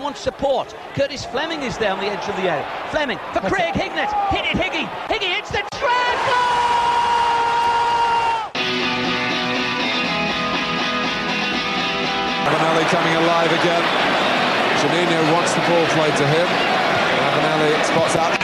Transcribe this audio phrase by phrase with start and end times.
[0.00, 0.74] wants support.
[0.94, 2.66] Curtis Fleming is there on the edge of the area.
[2.90, 4.10] Fleming for Craig Hignett.
[4.28, 4.90] Hit it, Higgy.
[5.06, 6.18] Higgy hits the trap.
[12.44, 13.84] Ravanelli coming alive again.
[14.82, 16.48] Janino wants the ball played to him.
[17.22, 18.43] Ravanelli spots out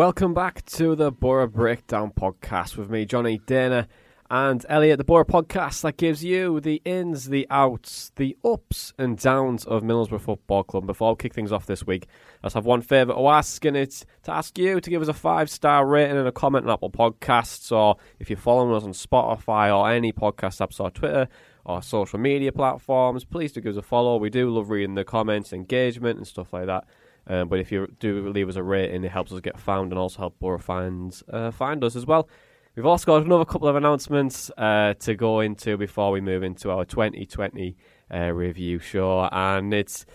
[0.00, 3.86] Welcome back to the Boro Breakdown podcast with me, Jonny Dana,
[4.30, 4.96] and Elliott.
[4.96, 9.82] The Boro podcast that gives you the ins, the outs, the ups and downs of
[9.82, 10.86] Middlesbrough Football Club.
[10.86, 12.06] Before I kick things off this week,
[12.42, 15.08] I just have one favour to ask, and it's to ask you to give us
[15.08, 18.84] a five star rating and a comment on Apple Podcasts, or if you're following us
[18.84, 21.28] on Spotify or any podcast apps or Twitter
[21.66, 24.16] or social media platforms, please do give us a follow.
[24.16, 26.84] We do love reading the comments, engagement, and stuff like that.
[27.26, 29.98] Um, but if you do leave us a rating, it helps us get found and
[29.98, 32.28] also help Boro fans uh, find us as well.
[32.76, 36.70] We've also got another couple of announcements uh, to go into before we move into
[36.70, 37.76] our 2020
[38.12, 40.06] uh, review show, and it's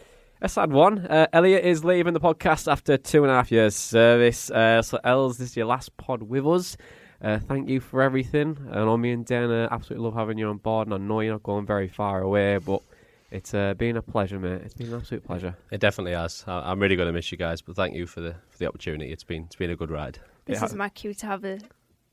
[0.42, 1.00] a sad one.
[1.00, 4.50] Uh, Elliott is leaving the podcast after two and a half years service.
[4.50, 6.78] Uh, so, Els, this is your last pod with us.
[7.22, 8.58] Uh, thank you for everything.
[8.72, 11.34] I know me and Dana absolutely love having you on board, and I know you're
[11.34, 12.82] not going very far away, but
[13.32, 14.62] it's uh, been a pleasure, mate.
[14.64, 15.56] It's been an absolute pleasure.
[15.72, 16.44] It definitely has.
[16.48, 18.68] I- I'm really going to miss you guys, but thank you for the for the
[18.68, 19.12] opportunity.
[19.12, 20.20] It's been it's been a good ride.
[20.46, 20.66] This Yeah.
[20.66, 21.60] is my cue to have a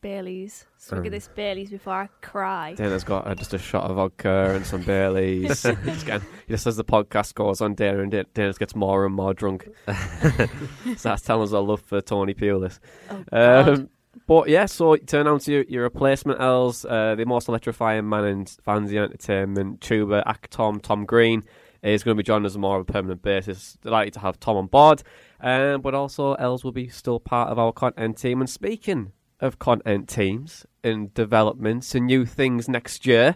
[0.01, 0.67] Baileys.
[0.79, 2.75] Swig Um, of this Baileys before I cry.
[2.75, 5.63] Dana's got uh, just a shot of vodka and some Baileys.
[5.85, 9.15] Just getting- just as the podcast goes on, Dana and Da- Dana gets more and
[9.15, 9.69] more drunk.
[9.87, 12.81] so that's telling us our love for Tony Pulis.
[13.11, 13.69] Oh, God.
[13.69, 13.89] Um,
[14.27, 18.47] but yeah, so to announce your, your replacement, Els, uh, the most electrifying man in
[18.47, 21.45] fancy entertainment, tuba, act Tom, Tom Green,
[21.83, 23.77] is going to be joining us on more of a permanent basis.
[23.83, 25.03] Delighted to have Tom on board.
[25.41, 28.41] Um, but also, Els will be still part of our content team.
[28.41, 33.35] And speaking of content teams and developments and new things next year,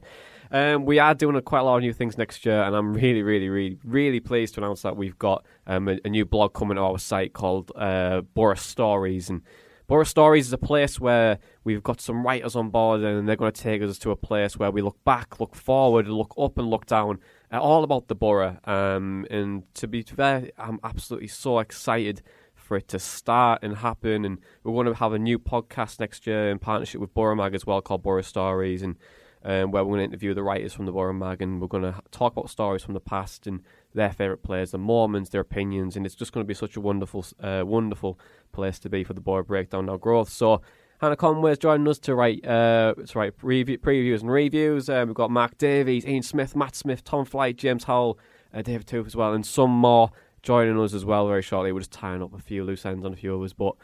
[0.52, 2.94] um, we are doing a, quite a lot of new things next year, and I'm
[2.94, 6.54] really, really, really, really pleased to announce that we've got um, a, a new blog
[6.54, 9.28] coming to our site called uh, Boro Stories.
[9.28, 9.42] And
[9.88, 13.52] Boro Stories is a place where we've got some writers on board, and they're going
[13.52, 16.68] to take us to a place where we look back, look forward, look up, and
[16.68, 17.20] look down,
[17.52, 18.58] uh, all about the borough.
[18.64, 22.22] Um, and to be fair, I'm absolutely so excited
[22.56, 24.24] for it to start and happen.
[24.24, 27.54] And we're going to have a new podcast next year in partnership with Boro Mag
[27.54, 28.96] as well, called Boro Stories, and
[29.44, 31.84] um, where we're going to interview the writers from the Boro Mag, and we're going
[31.84, 33.62] to talk about stories from the past and
[33.96, 36.80] their favourite players, the Mormons, their opinions, and it's just going to be such a
[36.80, 38.18] wonderful, uh, wonderful
[38.52, 40.28] place to be for the Boro Breakdown Now Growth.
[40.28, 40.62] So.
[40.98, 44.88] Hannah Conway's joining us to write uh, to write preview, previews and reviews.
[44.88, 48.18] Um, we've got Mark Davies, Ian Smith, Matt Smith, Tom Flight, James Howell,
[48.54, 50.10] uh, David Tooth as well, and some more
[50.42, 51.70] joining us as well very shortly.
[51.70, 53.74] We're just tying up a few loose ends on a few of us, but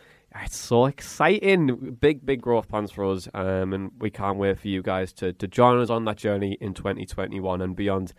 [0.41, 1.97] it's so exciting.
[2.00, 5.34] Big, big growth plans for us, um, and we can't wait for you guys to,
[5.34, 8.15] to join us on that journey in 2021 and beyond.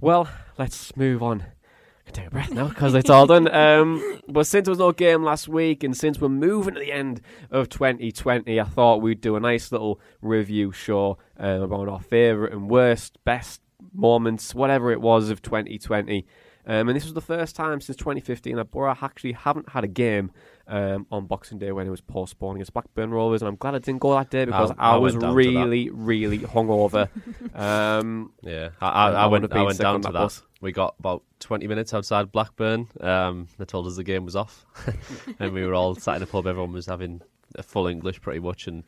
[0.00, 1.42] Well, let's move on.
[1.42, 3.48] I can take a breath now because it's all done.
[3.52, 6.92] Um, but since there was no game last week, and since we're moving to the
[6.92, 12.00] end of 2020, I thought we'd do a nice little review show um, about our
[12.00, 13.62] favourite and worst, best
[13.94, 16.26] moments, whatever it was of 2020.
[16.68, 19.86] Um, and this was the first time since 2015 that Boro actually haven't had a
[19.88, 20.32] game
[20.66, 23.78] um, on Boxing Day when it was postponed against Blackburn Rovers, and I'm glad I
[23.78, 27.08] didn't go that day because I- I, I was went down to really, really hungover.
[27.54, 30.42] um, Yeah, I, I, I went I went down to that.
[30.60, 32.88] We got about 20 minutes outside Blackburn.
[33.00, 34.66] Um, they told us the game was off,
[35.38, 36.46] and we were all sat in a pub.
[36.46, 37.20] Everyone was having
[37.54, 38.82] a full English pretty much, and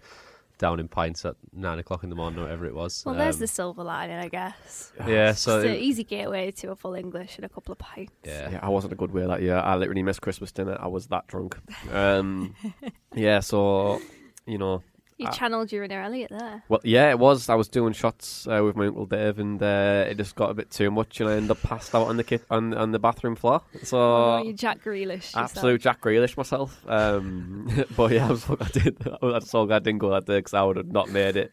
[0.59, 3.03] down in pints at nine o'clock in the morning, or whatever it was.
[3.07, 4.93] Well, there's Um, the silver lining, I guess.
[5.07, 5.33] yeah.
[5.33, 8.13] So It's an easy gateway to a full English and a couple of pints.
[8.25, 9.57] yeah, Yeah, I wasn't a good way that year.
[9.57, 10.77] I literally missed Christmas dinner.
[10.81, 11.57] I was that drunk.
[11.93, 12.55] Um,
[13.15, 14.01] yeah, so
[14.47, 14.83] you know,
[15.19, 15.33] You Ah.
[15.33, 16.63] channeled your inner Elliott there.
[16.69, 17.49] well, yeah, it was.
[17.49, 20.55] I was doing shots uh, with my uncle Dave, and uh, it just got a
[20.55, 23.01] bit too much, and I ended up passed out on the kit on, on the
[23.01, 23.63] bathroom floor.
[23.83, 25.17] So oh, you Jack Grealish.
[25.35, 25.51] yourself.
[25.51, 26.89] absolute Jack Grealish myself.
[26.89, 28.97] Um, but yeah, I was I did.
[29.21, 31.53] I so glad I didn't go that day because I would have not made it.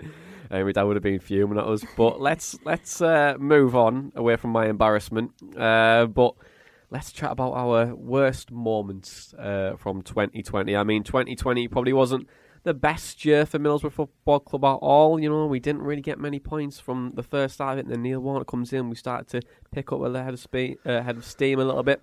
[0.52, 1.84] Uh, my dad would have been fuming at us.
[1.98, 5.32] But let's let's uh, move on away from my embarrassment.
[5.58, 6.36] Uh, but
[6.92, 10.76] let's chat about our worst moments uh, from 2020.
[10.76, 12.28] I mean, 2020 probably wasn't
[12.66, 15.20] the best year for Middlesbrough Football Club at all.
[15.20, 17.86] You know, we didn't really get many points from the first it.
[17.86, 18.90] And then Neil Warnock comes in.
[18.90, 21.84] We started to pick up a head of, spe- uh, head of steam a little
[21.84, 22.02] bit.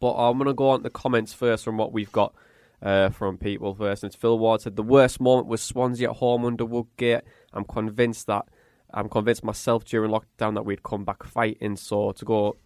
[0.00, 2.34] But I'm going to go on to the comments first from what we've got
[2.82, 4.02] uh, from people first.
[4.02, 7.22] And it's Phil Ward said the worst moment was Swansea at home under Woodgate.
[7.52, 8.46] I'm convinced that
[8.92, 11.76] I'm convinced myself during lockdown that we'd come back fighting.
[11.76, 12.56] So to go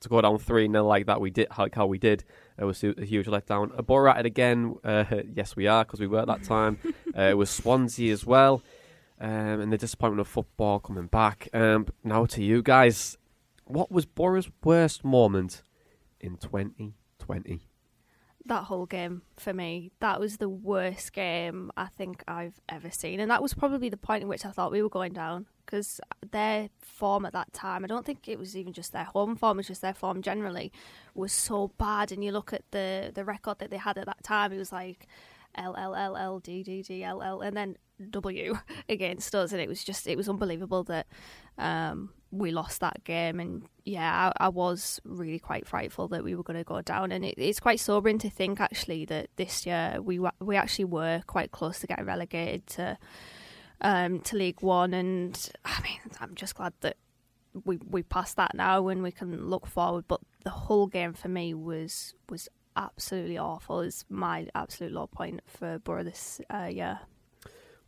[0.00, 2.24] to go down three 0 like that we did like how we did
[2.58, 3.70] it was a huge letdown.
[3.76, 4.76] A at it again.
[4.82, 5.04] Uh,
[5.34, 6.78] yes, we are because we were at that time.
[7.16, 8.62] uh, it was Swansea as well,
[9.20, 11.48] um, and the disappointment of football coming back.
[11.52, 13.18] Um, now to you guys,
[13.64, 15.62] what was Boro's worst moment
[16.20, 17.68] in 2020?
[18.48, 23.18] that Hull game for me, that was the worst game I think I've ever seen.
[23.18, 26.00] And that was probably the point in which I thought we were going down because
[26.30, 29.58] their form at that time, I don't think it was even just their home form,
[29.58, 30.72] it was just their form generally,
[31.14, 32.12] was so bad.
[32.12, 34.72] And you look at the, the record that they had at that time, it was
[34.72, 35.06] like
[35.56, 37.76] L L L L D D D L L and then
[38.10, 38.58] W
[38.88, 39.52] against us.
[39.52, 41.06] And it was just, it was unbelievable that
[41.58, 43.40] um, we lost that game.
[43.40, 47.12] And yeah, I, I was really quite frightful that we were going to go down.
[47.12, 51.22] And it, it's quite sobering to think actually that this year we we actually were
[51.26, 52.98] quite close to getting relegated to
[53.80, 54.94] um, to League One.
[54.94, 56.96] And I mean, I'm just glad that
[57.64, 60.04] we we passed that now and we can look forward.
[60.08, 63.80] But the Hull game for me was was absolutely awful.
[63.80, 67.00] It's my absolute low point for Boro this uh, year.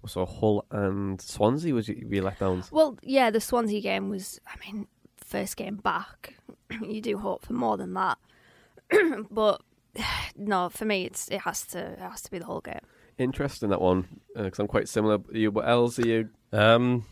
[0.07, 2.65] So Hull and Swansea was you you let down.
[2.71, 4.87] Well, yeah, the Swansea game was, I mean,
[5.17, 6.37] first game back.
[6.83, 8.19] you do hope for more than that,
[9.31, 9.61] but
[10.37, 12.81] no, for me, it's it has to it has to be the Hull game.
[13.19, 15.19] Interesting that one because I'm quite similar.
[15.33, 16.29] You, what else are you?
[16.53, 17.05] Um,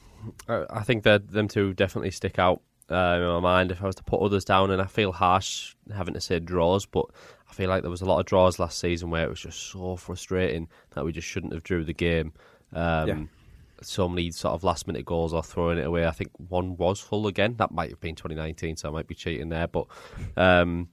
[0.48, 3.72] I I think that them two definitely stick out uh, in my mind.
[3.72, 6.86] If I was to put others down, and I feel harsh having to say draws,
[6.86, 7.06] but
[7.50, 9.60] I feel like there was a lot of draws last season where it was just
[9.70, 12.32] so frustrating that we just shouldn't have drew the game.
[12.72, 13.22] Um, Yeah.
[13.82, 16.06] So many sort of last minute goals or throwing it away.
[16.06, 17.56] I think one was full again.
[17.58, 19.66] That might have been 2019, so I might be cheating there.
[19.66, 19.86] But
[20.36, 20.88] um,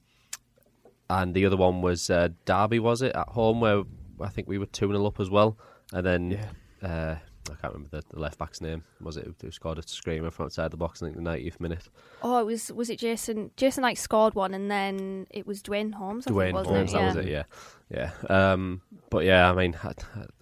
[1.10, 3.84] and the other one was uh, Derby, was it at home where
[4.24, 5.58] I think we were two 0 up as well,
[5.92, 6.88] and then Yeah.
[6.90, 7.16] uh,
[7.52, 8.84] I can't remember the, the left back's name.
[9.02, 11.04] Was it who scored a screamer from outside the box?
[11.04, 11.90] I think the 90th minute.
[12.22, 13.52] Oh, it was was it Jason?
[13.58, 16.26] Jason like scored one, and then it was Duane Holmes.
[16.26, 16.98] I think, Duane wasn't Holmes, it?
[16.98, 17.28] that was it.
[17.30, 17.44] Yeah,
[17.90, 18.12] yeah.
[18.54, 19.90] Um, but yeah, I mean, I,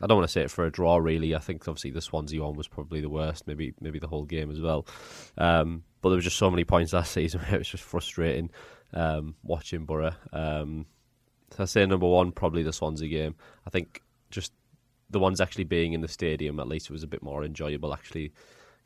[0.01, 0.97] I don't want to say it for a draw.
[0.97, 3.47] Really, I think obviously the Swansea one was probably the worst.
[3.47, 4.85] Maybe maybe the Hull game as well.
[5.39, 8.51] Um, but there was just so many points last season where it was just frustrating
[8.93, 10.11] um, watching Boro.
[10.31, 10.85] Um,
[11.51, 13.35] so I say number one, probably the Swansea game.
[13.65, 14.53] I think just
[15.09, 17.93] the ones actually being in the stadium, at least it was a bit more enjoyable
[17.93, 18.31] actually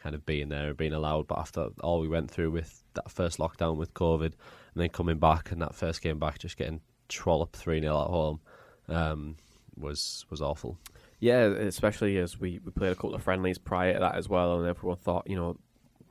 [0.02, 1.28] kind of being there and being allowed.
[1.28, 4.34] But after all we went through with that first lockdown with COVID and
[4.76, 8.40] then coming back and that first game back, just getting trolled 3 0 at home
[8.88, 9.36] um,
[9.76, 10.78] was was awful.
[11.20, 14.60] Yeah, especially as we, we played a couple of friendlies prior to that as well,
[14.60, 15.58] and everyone thought, you know,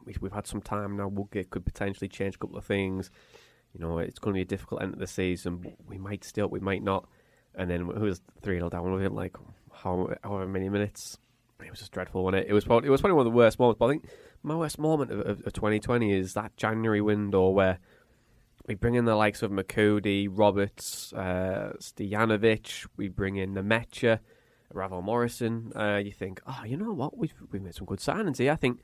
[0.05, 1.09] we, we've had some time now.
[1.09, 3.11] Woodgate could potentially change a couple of things.
[3.75, 5.75] You know, it's going to be a difficult end of the season.
[5.87, 7.09] We might still, we might not.
[7.57, 9.37] And then it was three 0 down within like
[9.73, 11.19] how however many minutes.
[11.65, 12.51] It was just dreadful, wasn't it?
[12.51, 13.79] It was probably it was probably one of the worst moments.
[13.79, 14.09] But I think
[14.43, 17.79] my worst moment of, of, of 2020 is that January window where
[18.67, 21.73] we bring in the likes of Moukoudi, Roberts, uh.
[22.97, 24.19] We bring in Nmecha,
[24.73, 25.73] Ravel Morrison.
[25.75, 27.17] Uh, you think, oh, you know what?
[27.17, 28.53] We've we've made some good signings here.
[28.53, 28.81] I think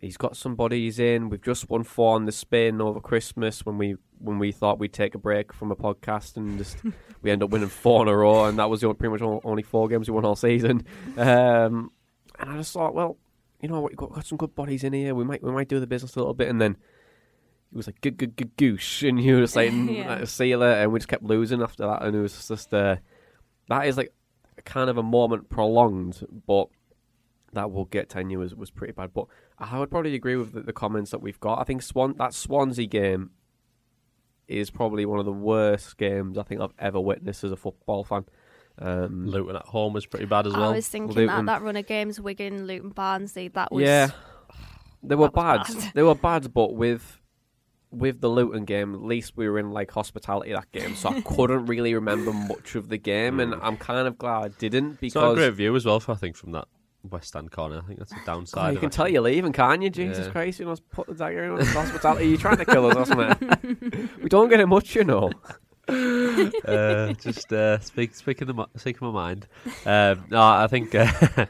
[0.00, 1.28] he's got some bodies in.
[1.28, 4.92] We've just won four on the spin over Christmas when we when we thought we'd
[4.92, 6.76] take a break from a podcast and just
[7.22, 9.22] we end up winning four in a row, and that was the only, pretty much
[9.22, 10.84] all- only four games we won all season.
[11.16, 11.90] Um,
[12.38, 13.16] and I just thought, well,
[13.60, 15.14] you know, what, we've got, got some good bodies in here.
[15.14, 16.76] We might we might do the business a little bit, and then.
[17.72, 20.16] It was like good, good, good goosh, and you were just like, Yeah.
[20.18, 22.74] like, see you later, and we just kept losing after that, and it was just
[22.74, 22.96] uh,
[23.68, 24.12] that is like
[24.64, 26.66] kind of a moment prolonged, but
[27.52, 29.12] that will get tenure was, was pretty bad.
[29.12, 29.26] But
[29.58, 31.60] I would probably agree with the, the comments that we've got.
[31.60, 33.30] I think Swan that Swansea game
[34.48, 38.04] is probably one of the worst games I think I've ever witnessed as a football
[38.04, 38.24] fan.
[38.78, 40.70] Um, Luton at home was pretty bad as well.
[40.70, 41.46] I was thinking Luton.
[41.46, 44.10] that that run of games, Wigan, Luton, Barnsley, that was yeah,
[45.02, 45.64] they were bad.
[45.66, 45.92] bad.
[45.94, 47.20] They were bad, but with
[47.90, 51.20] with the Luton game, at least we were in like hospitality that game, so I
[51.24, 55.14] couldn't really remember much of the game, and I'm kind of glad I didn't It's
[55.14, 56.68] not a because great view as well, I think, from that
[57.08, 57.78] West End corner.
[57.78, 58.74] I think that's a Oh, downside.
[58.74, 59.90] you can tell you're leaving, can't you?
[59.90, 60.32] Jesus Yeah.
[60.32, 62.26] Christ, you know, put the dagger in hospitality.
[62.28, 64.08] You're trying to kill us, or something.
[64.22, 65.30] we don't get it much, you know.
[65.88, 69.46] uh, just uh, speak, speaking the, speaking my mind.
[69.86, 71.10] Um, no, I think uh,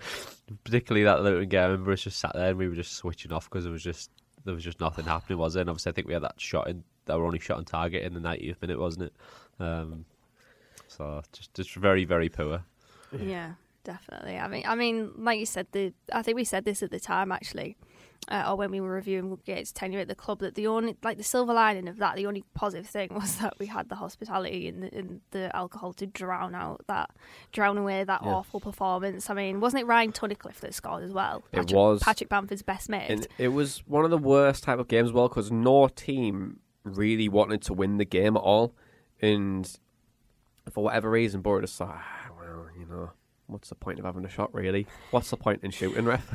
[0.64, 1.60] particularly that Luton game.
[1.60, 3.82] I remember us just sat there and we were just switching off because there was
[3.82, 4.10] just
[4.44, 5.60] there was just nothing happening, was there?
[5.60, 8.04] And obviously, I think we had that shot in that were only shot on target
[8.04, 9.12] in the 90th minute, wasn't it?
[9.62, 10.04] Um,
[10.88, 12.62] so just just very very poor.
[13.20, 13.52] Yeah,
[13.84, 14.36] definitely.
[14.38, 17.00] I mean, I mean, like you said, the I think we said this at the
[17.00, 17.76] time actually,
[18.28, 21.16] uh, or when we were reviewing Woodgate's tenure at the club, that the only like
[21.16, 24.68] the silver lining of that, the only positive thing was that we had the hospitality
[24.68, 27.10] and the, and the alcohol to drown out that,
[27.52, 28.28] drown away that Yeah.
[28.34, 29.30] awful performance.
[29.30, 31.42] I mean, wasn't it Ryan Tunnicliffe that scored as well?
[31.52, 32.02] It Patrick, was.
[32.02, 33.08] Patrick Bamford's best mate.
[33.10, 36.60] And it was one of the worst type of games as well because no team
[36.84, 38.74] really wanted to win the game at all,
[39.20, 39.78] and
[40.70, 43.10] for whatever reason, Boro just thought, ah, well, you know,
[43.50, 44.86] what's the point of having a shot really?
[45.10, 46.26] What's the point in shooting, ref?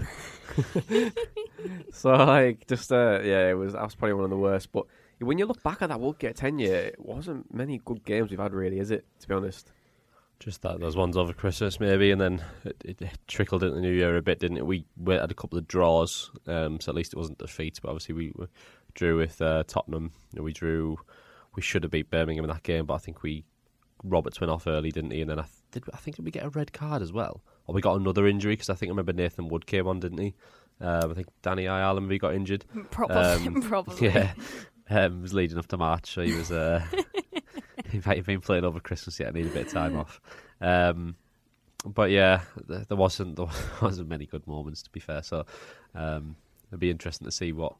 [1.91, 4.71] so like, just uh, yeah, it was that was probably one of the worst.
[4.71, 4.85] But
[5.19, 8.53] when you look back at that Woodgate tenure, it wasn't many good games we've had
[8.53, 9.05] really, is it?
[9.21, 9.71] To be honest.
[10.37, 13.81] Just that those ones over Christmas maybe, and then it, it, it trickled into the
[13.81, 14.65] new year a bit, didn't it?
[14.65, 17.79] We, we had a couple of draws, um, so at least it wasn't defeats.
[17.79, 18.33] But obviously we,
[18.95, 20.11] drew with uh, Tottenham.
[20.33, 20.97] and We drew.
[21.55, 23.45] We should have beat Birmingham in that game, but I think we
[24.07, 25.21] Roberts went off early, didn't he?
[25.21, 25.83] And then I th- did.
[25.93, 28.53] I think did we get a red card as well, or we got another injury
[28.53, 30.33] because I think I remember Nathan Wood came on, didn't he?
[30.81, 32.65] Um, I think Danny Ayala maybe got injured.
[32.91, 34.09] probably, Um, probably.
[34.09, 34.33] Yeah,
[34.89, 36.51] um, was leading up to March, so he was.
[36.51, 37.01] Uh, in
[37.41, 39.29] fact he might have been playing over Christmas yet.
[39.29, 40.19] I need a bit of time off.
[40.61, 41.15] Um,
[41.85, 43.47] but yeah, th- there wasn't there
[43.81, 45.21] wasn't many good moments to be fair.
[45.23, 45.45] So
[45.93, 46.35] um,
[46.69, 47.75] it'd be interesting to see what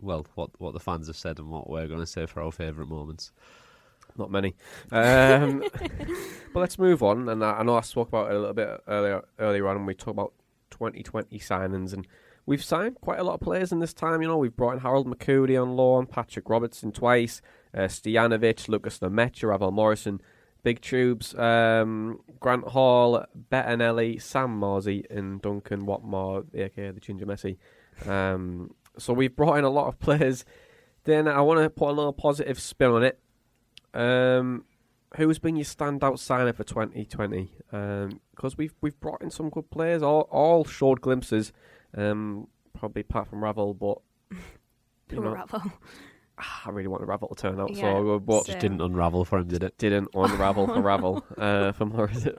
[0.00, 2.52] well what what the fans have said and what we're going to say for our
[2.52, 3.32] favourite moments.
[4.18, 4.54] Not many.
[4.90, 5.62] Um,
[6.52, 7.28] but let's move on.
[7.28, 9.86] And I, I know I spoke about it a little bit earlier earlier on when
[9.86, 10.32] we talked about
[10.70, 12.06] 2020 signings, and
[12.44, 14.20] we've signed quite a lot of players in this time.
[14.22, 17.40] You know, we've brought in Harold Moukoudi on loan, Patrick Robertson twice,
[17.74, 20.20] uh, Stojanovic, Lukas Nmecha, Ravel Morrison,
[20.62, 27.56] Big Tubes, um, Grant Hall, Bettinelli, Sam Morsy, and Duncan Watmore, aka the Ginger Messi.
[28.08, 30.44] Um, so we've brought in a lot of players.
[31.04, 33.18] Then I want to put a little positive spin on it.
[33.94, 34.64] Um,
[35.16, 37.50] who's been your standout signer for 2020?
[37.70, 41.52] Because we've we've brought in some good players, all all showed glimpses.
[41.96, 43.98] Um, probably apart from Ravel, but
[44.30, 45.62] you Poor know, Ravel.
[46.38, 48.58] I really want Ravel to turn out Yeah, so good, but same.
[48.60, 49.76] Didn't unravel for him, did it?
[49.76, 51.24] didn't unravel for Ravel.
[51.38, 52.38] Uh, for more is it?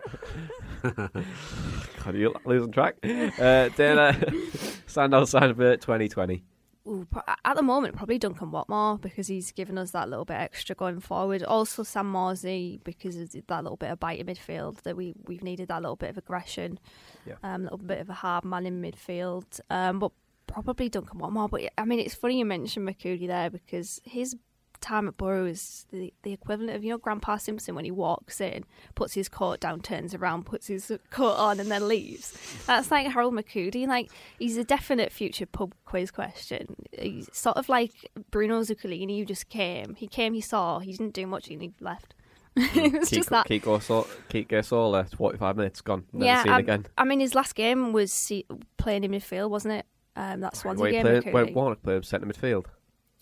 [0.84, 2.96] God, you losing track.
[3.04, 4.12] Uh, then uh,
[4.88, 6.44] standout signer for 2020.
[6.88, 7.06] Ooh,
[7.46, 11.00] at the moment, probably Duncan Watmore because he's given us that little bit extra going
[11.00, 11.44] forward.
[11.44, 15.44] Also, Sam Morsy because of that little bit of bite in midfield that we we've
[15.44, 16.80] needed that little bit of aggression,
[17.26, 17.36] Yeah.
[17.44, 19.60] um, a little bit of a hard man in midfield.
[19.70, 20.12] Um, but
[20.48, 21.50] probably Duncan Watmore.
[21.50, 24.36] But I mean, it's funny you mentioned Moukoudi there because his
[24.82, 28.42] time at Boro is the, the equivalent of you know Grandpa Simpson when he walks
[28.42, 28.64] in,
[28.96, 32.38] puts his coat down, turns around, puts his coat on, and then leaves.
[32.66, 33.88] That's like Harold Moukoudi.
[33.88, 36.76] Like he's a definite future pub quiz question.
[36.92, 37.92] He's sort of like
[38.32, 39.96] Bruno Zuculini, who just came.
[39.96, 42.16] He came, he saw, he didn't do much, and he left.
[42.56, 43.48] it was just that.
[43.48, 46.06] Kiko Sol, Kiko Sola, 45 minutes gone.
[46.12, 46.86] Never yeah, seen um, again.
[46.98, 48.46] I mean, his last game was see,
[48.78, 49.86] playing in midfield, wasn't it?
[50.16, 51.04] Um, that Swansea Wait, game.
[51.04, 52.66] played, wait, Warnock played centre midfield.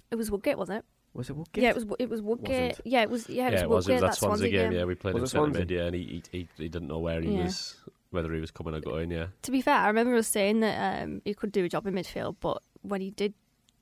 [0.10, 0.86] It was Woodgate, wasn't it?
[1.18, 1.64] Was it Woodgate?
[1.64, 1.86] Yeah, it was.
[2.00, 2.70] It was Woodgate.
[2.70, 2.82] Wasn't.
[2.88, 3.28] Yeah, it was.
[3.28, 3.88] Yeah, it was yeah, it was.
[3.88, 4.02] It Woodgate.
[4.04, 4.70] was that Swansea, game.
[4.70, 4.80] game.
[4.80, 5.60] Yeah, we played Was in it centre Swansea?
[5.62, 5.72] mid.
[5.72, 7.44] Yeah, and he, he he didn't know where he Yeah.
[7.46, 7.76] was,
[8.12, 9.10] whether he was coming or going.
[9.12, 9.28] Yeah.
[9.42, 11.96] To be fair, I remember us saying that um, he could do a job in
[11.96, 13.34] midfield, but when he did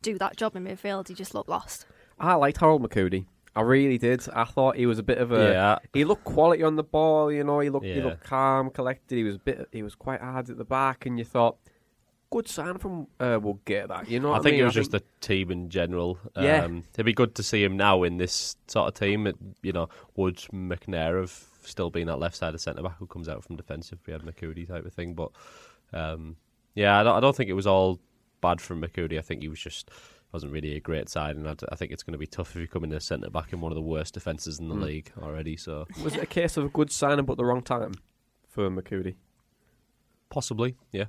[0.01, 1.86] do that job in midfield, he just looked lost.
[2.18, 3.25] I liked Harold Moukoudi.
[3.58, 4.25] I really did.
[4.34, 5.51] I thought he was a bit of a.
[5.51, 5.80] Yeah.
[5.94, 7.32] He looked quality on the ball.
[7.32, 9.15] You know, he looked he looked calm, collected.
[9.18, 9.68] He was a bit.
[9.74, 11.58] He was quite hard at the back, and you thought,
[12.36, 14.10] good sign from uh, we'll get that.
[14.10, 14.62] You know, I think mean?
[14.62, 16.18] it was just the team in general.
[16.36, 16.63] Yeah.
[16.65, 19.25] Um, it'd be good to see him now in this sort of team.
[19.27, 23.08] It, you know, would McNair have still been that left side of centre back who
[23.08, 24.00] comes out from defensive?
[24.06, 25.32] We had Moukoudi type of thing, but
[25.94, 26.36] um,
[26.74, 28.00] yeah, I don't, I don't think it was all
[28.42, 29.18] bad from Moukoudi.
[29.18, 29.89] I think he was just
[30.34, 32.62] wasn't really a great side, and I, I think it's going to be tough if
[32.62, 34.84] you come in as centre back in one of the worst defences in the Mm.
[34.84, 35.56] league already.
[35.56, 37.94] So Was it a case of a good signing but the wrong time
[38.50, 39.15] for Moukoudi?
[40.30, 41.06] possibly, yeah,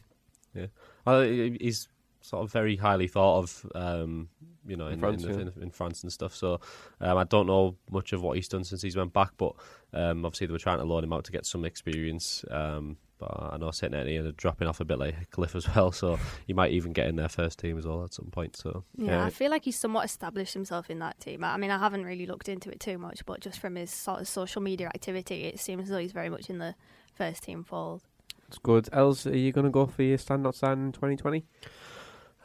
[0.54, 0.66] yeah.
[1.06, 1.88] Uh, he- he's
[2.20, 4.28] sort of very highly thought of, um,
[4.66, 5.40] you know, in, In France, in, yeah.
[5.56, 6.34] in, in France and stuff.
[6.34, 6.60] So
[7.00, 9.54] um, I don't know much of what he's done since he's went back, but
[9.92, 12.44] um, obviously they were trying to loan him out to get some experience.
[12.50, 13.94] Um, but I know St.
[13.94, 17.06] Etienne are dropping off a bit like Cliff as well, so he might even get
[17.06, 18.56] in their first team as well at some point.
[18.56, 19.24] So Yeah, Yeah.
[19.24, 21.44] I feel like he's somewhat established himself in that team.
[21.44, 24.20] I mean, I haven't really looked into it too much, but just from his sort
[24.20, 26.74] of social media activity, it seems as though he's very much in the
[27.14, 28.02] first team fold.
[28.48, 28.88] It's good.
[28.92, 31.44] Els, are you going to go for your standout stand in 2020?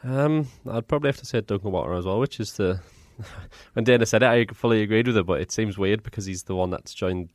[0.04, 2.80] Um, I'd probably have to say Duncan Water as well, which is the
[3.74, 5.22] when Dana said it, I fully agreed with her.
[5.22, 7.28] But it seems weird because he's the one that's joined,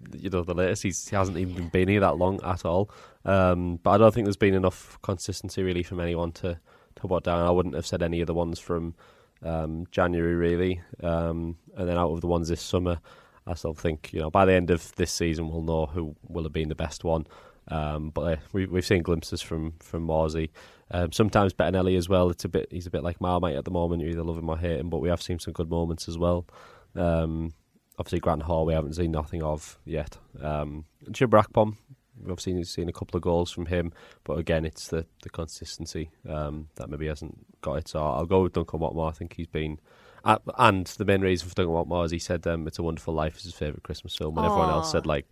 [0.00, 0.82] the, you know, the latest.
[0.82, 2.90] He's, he hasn't even been here that long at all.
[3.24, 6.58] Um, but I don't think there's been enough consistency really from anyone to
[6.96, 7.46] to put down.
[7.46, 8.94] I wouldn't have said any of the ones from
[9.42, 13.00] um, January really, um, and then out of the ones this summer,
[13.46, 16.42] I still think you know by the end of this season we'll know who will
[16.42, 17.26] have been the best one.
[17.68, 20.50] Um, but uh, we, we've seen glimpses from from Morsy.
[20.90, 22.30] Um, sometimes Bettinelli as well.
[22.30, 24.02] It's a bit he's a bit like Marmite at the moment.
[24.02, 24.90] You either love him or hate him.
[24.90, 26.46] But we have seen some good moments as well.
[26.94, 27.54] Um,
[27.98, 30.18] obviously, Grant Hall we haven't seen nothing of yet.
[30.40, 33.92] Um, Jim we've obviously seen a couple of goals from him.
[34.24, 37.88] But again, it's the the consistency um, that maybe hasn't got it.
[37.88, 39.10] So I'll go with Duncan Watmore.
[39.10, 39.78] I think he's been.
[40.24, 43.14] Uh, and the main reason for Duncan Watmore is he said um, "It's a Wonderful
[43.14, 45.26] Life" is his favourite Christmas film, and everyone else said like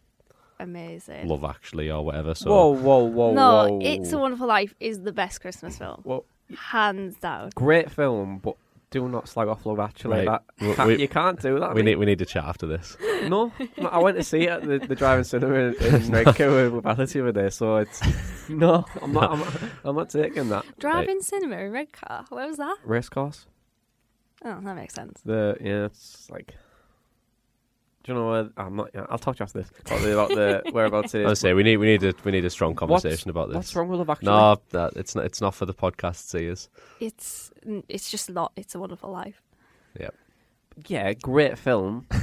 [0.61, 1.27] Amazing.
[1.29, 2.35] Love Actually or whatever.
[2.35, 3.79] So whoa, whoa, whoa, no, whoa.
[3.83, 6.25] It's a Wonderful Life is the best Christmas film, Well,
[6.57, 7.51] hands down.
[7.55, 8.57] great film, but
[8.91, 10.27] do not slag off Love Actually.
[10.27, 10.41] Right.
[10.59, 11.75] That We- can't- we- you can't do that.
[11.75, 11.91] we mate.
[11.93, 12.97] need we need to chat after this.
[13.29, 16.71] No, no, I went to see it at the, the driving cinema in, in Redcar
[16.71, 18.01] with Alice the other day, so it's
[18.49, 22.25] no, I'm not, I'm not, I'm not taking that Driving cinema in Redcar.
[22.31, 22.77] Where was that?
[22.85, 23.47] racecourse.
[24.45, 25.21] Oh, that makes sense.
[25.25, 26.55] The yeah, it's like.
[28.11, 28.91] Do you know where I'm not.
[29.09, 30.29] I'll talk to you after this about the, about
[30.65, 31.41] the whereabouts it I is.
[31.41, 33.57] say we need we need a we need a strong What's- conversation about this.
[33.57, 34.27] What's wrong with Love Actually?
[34.27, 35.25] No, that it's not.
[35.25, 36.69] It's not for the podcast seers.
[36.99, 37.51] It's
[37.89, 38.53] it's just not.
[38.57, 39.41] It's a Wonderful Life.
[39.99, 40.15] Yep.
[40.87, 42.07] Yeah, great film.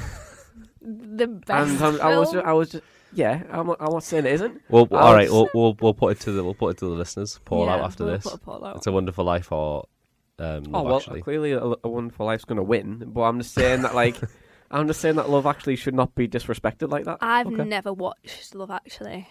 [0.81, 2.01] The best and um, film.
[2.01, 4.61] I was, just, I was, just, yeah, I'm, I'm not saying it isn't.
[4.69, 5.29] Well, I all right.
[5.29, 7.39] We'll, we'll we'll put it to the we'll put it to the listeners.
[7.43, 8.23] Paul Yeah, out after we'll this.
[8.23, 8.77] put a poll out.
[8.77, 9.87] It's a wonderful life or
[10.39, 11.21] um, Oh Love well, actually.
[11.23, 14.15] clearly a, a Wonderful Life's going to win, but I'm just saying that like,
[14.69, 17.19] I'm just saying that Love Actually should not be disrespected like that.
[17.21, 17.63] I've Okay.
[17.63, 19.27] never watched Love Actually.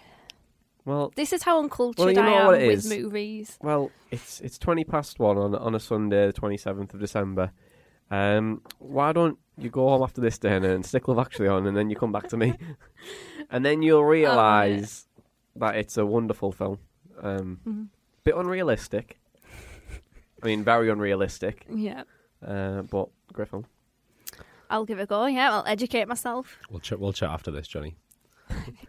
[0.85, 2.89] Well, This is how uncultured Well, you know I am what it with is?
[2.89, 3.57] movies.
[3.61, 7.51] well, it's it's twenty past one on on a Sunday, the twenty seventh of December.
[8.09, 11.75] Um, why don't you go home after this dinner and stick Love Actually on, and
[11.75, 12.53] then you come back to me,
[13.49, 15.07] and then you'll realise
[15.57, 16.79] that it's a wonderful film.
[17.21, 17.83] Um, Mm-hmm.
[18.23, 19.19] bit unrealistic.
[20.41, 22.03] I mean, very unrealistic, Yeah,
[22.45, 23.65] uh, but great film.
[24.69, 25.25] I'll give it a go.
[25.25, 26.57] Yeah, I'll educate myself.
[26.69, 26.99] We'll chat.
[26.99, 27.95] We'll chat after this, Jonny.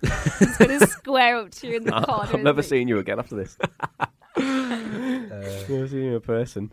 [0.02, 2.30] It's going to square up to you in the corner.
[2.32, 3.56] I've never isn't seen you again after this.
[4.36, 6.72] never seen you in person.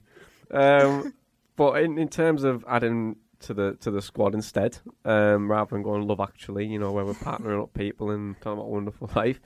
[0.51, 1.13] Um,
[1.55, 5.83] but in, in terms of adding to the to the squad instead, um, rather than
[5.83, 9.09] going Love Actually, you know, where we're partnering up people and talking about a wonderful
[9.15, 9.39] life.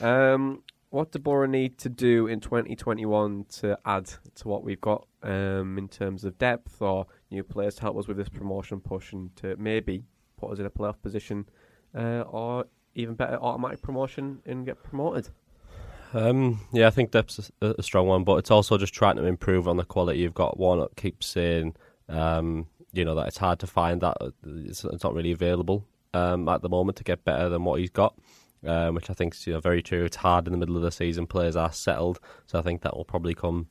[0.00, 5.06] Um, what do Borough need to do in 2021 to add to what we've got
[5.22, 9.12] um, in terms of depth or new players to help us with this promotion push
[9.12, 10.04] and to maybe
[10.36, 11.46] put us in a playoff position
[11.94, 15.28] uh, or even better automatic promotion and get promoted?
[16.14, 19.24] Um, yeah, I think that's a, a strong one, but it's also just trying to
[19.24, 20.58] improve on the quality you've got.
[20.58, 21.76] Warnock keeps saying,
[22.08, 26.48] um, you know, that it's hard to find that it's, it's not really available um,
[26.48, 28.14] at the moment to get better than what he's got,
[28.66, 30.04] um, which I think is you know, very true.
[30.04, 31.26] It's hard in the middle of the season.
[31.26, 33.68] Players are settled, so I think that will probably come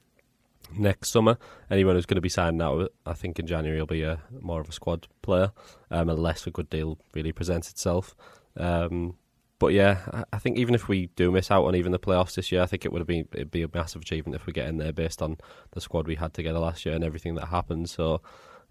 [0.75, 1.37] next summer.
[1.69, 4.61] Anyone who's going to be signed now, I think in January, will be a more
[4.61, 5.51] of a squad player,
[5.91, 8.15] um, unless a good deal really presents itself.
[8.55, 9.15] Um,
[9.59, 12.51] but yeah, I- think even if we do miss out on even the playoffs this
[12.51, 14.67] year, I think it would have been it'd be a massive achievement if we get
[14.67, 15.37] in there based on
[15.71, 17.89] the squad we had together last year and everything that happened.
[17.89, 18.21] So,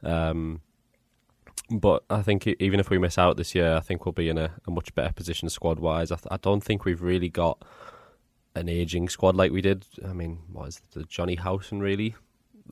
[0.05, 0.61] um,
[1.71, 4.39] but I think even if we miss out this year, I think we'll be in
[4.39, 6.13] a, a much better position squad wise.
[6.13, 7.65] I, th- I don't think we've really got
[8.57, 9.87] an aging squad like we did.
[10.05, 12.17] I mean, what is it, Jonny Howson really?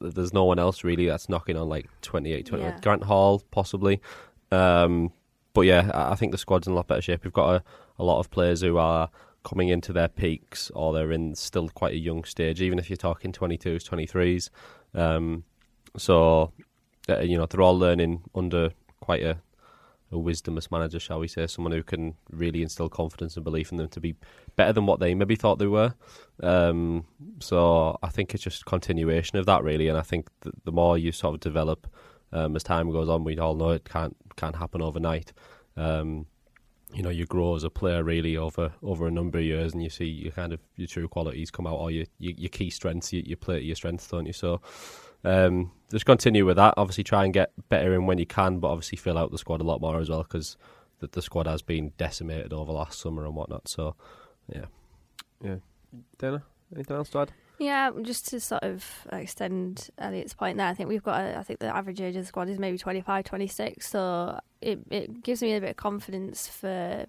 [0.00, 2.72] There's no one else really that's knocking on like 28, 29.
[2.72, 2.80] Yeah.
[2.80, 4.00] Grant Hall possibly.
[4.50, 5.12] Um,
[5.52, 7.24] but yeah, I I think the squad's in a lot better shape.
[7.24, 7.64] We've got a,
[7.98, 9.10] a lot of players who are
[9.44, 12.96] coming into their peaks or they're in still quite a young stage, even if you're
[12.96, 14.50] talking 22s, 23s.
[14.98, 15.44] Um,
[15.96, 16.52] so,
[17.08, 18.70] uh, you know, they're all learning under
[19.00, 19.38] quite a,
[20.14, 23.78] a wisdomous manager, shall we say, someone who can really instill confidence and belief in
[23.78, 24.14] them to be
[24.56, 25.94] better than what they maybe thought they were.
[26.42, 27.04] Um,
[27.40, 29.88] so I think it's just continuation of that, really.
[29.88, 30.28] And I think
[30.64, 31.86] the, more you sort of develop
[32.32, 35.32] um, as time goes on, we all know it can't can't happen overnight.
[35.76, 36.26] Um,
[36.92, 39.82] you know you grow as a player really over over a number of years, and
[39.82, 42.70] you see your kind of your true qualities come out, or your your, your key
[42.70, 43.12] strengths.
[43.12, 44.32] You, you play your strengths, don't you?
[44.32, 44.60] So.
[45.24, 46.74] Um, just continue with that.
[46.76, 49.60] Obviously, try and get better in when you can, but obviously fill out the squad
[49.60, 50.56] a lot more as well because
[51.00, 53.68] the, the squad has been decimated over last summer and whatnot.
[53.68, 53.94] So,
[54.52, 54.66] yeah,
[55.42, 55.56] yeah.
[56.18, 56.42] Dana,
[56.74, 57.32] anything else to add?
[57.58, 61.44] Yeah, just to sort of extend Elliott's point there, I think we've got, a, I
[61.44, 65.40] think the average age of the squad is maybe 25, 26, so it, it gives
[65.40, 67.06] me a bit of confidence for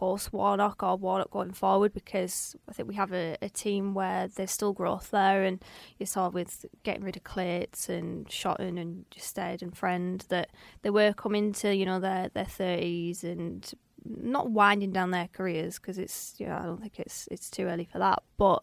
[0.00, 4.28] post Warnock or Warnock going forward because I think we have a, a, team where
[4.28, 5.62] there's still growth there, and
[5.98, 10.88] you saw with getting rid of Clates and Shotton and Stead and Friend that they
[10.88, 13.70] were coming to you know their their thirties and
[14.06, 17.64] not winding down their careers because it's you know I don't think it's it's too
[17.64, 18.62] early for that, but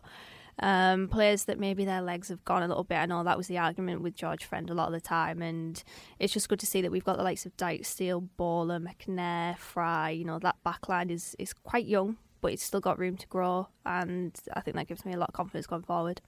[0.59, 2.95] um, players that maybe their legs have gone a little bit.
[2.95, 5.81] I know that was the argument with George Friend a lot of the time, and
[6.19, 10.09] it's just good to see that we've got the likes of Dijksteel, Bola, McNair, Fry.
[10.09, 13.67] You know that backline is is quite young, but it's still got room to grow,
[13.85, 16.21] and I think that gives me a lot of confidence going forward.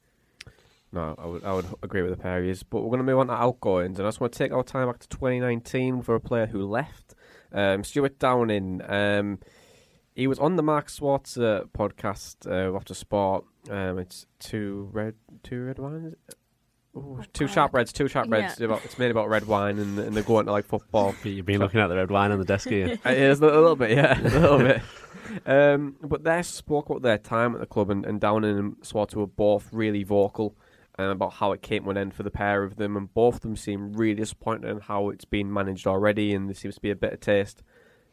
[0.92, 3.20] No, I would I would agree with the pair of but we're going to move
[3.20, 6.16] on to outgoings, and I just want to take our time back to 2019 for
[6.16, 7.16] a player who left,
[7.52, 8.82] um, Stuart Downing.
[8.88, 9.40] Um,
[10.20, 13.46] he was on the Mark Schwarzer podcast uh, after sport.
[13.70, 16.16] Um, it's two red, two red wines.
[16.96, 18.60] Ooh, two sharp reds, two sharp reds.
[18.60, 18.66] Yeah.
[18.66, 21.16] About, it's made about red wine, and, and they're going to like football.
[21.24, 23.00] You've been looking at the red wine on the desk here.
[23.06, 24.82] Uh, yeah, a little bit, yeah, a little bit.
[25.46, 29.16] Um, but they spoke about their time at the club, and, and Downing and Schwarzer
[29.16, 30.58] were both really vocal
[30.98, 33.36] um, about how it came to an end for the pair of them, and both
[33.36, 36.82] of them seem really disappointed in how it's been managed already, and there seems to
[36.82, 37.64] be a bitter taste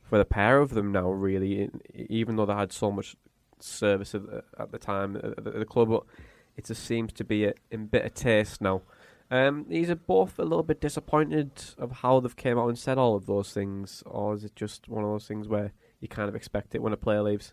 [0.09, 3.17] for the pair of them now, really, even though they had so much
[3.59, 6.03] service at the, time at the, club, but
[6.57, 8.83] it just seems to be in bitter taste now.
[9.31, 12.97] Um, these are both a little bit disappointed of how they've came out and said
[12.97, 16.29] all of those things, or is it just one of those things where you kind
[16.29, 17.53] of expect it when a player leaves?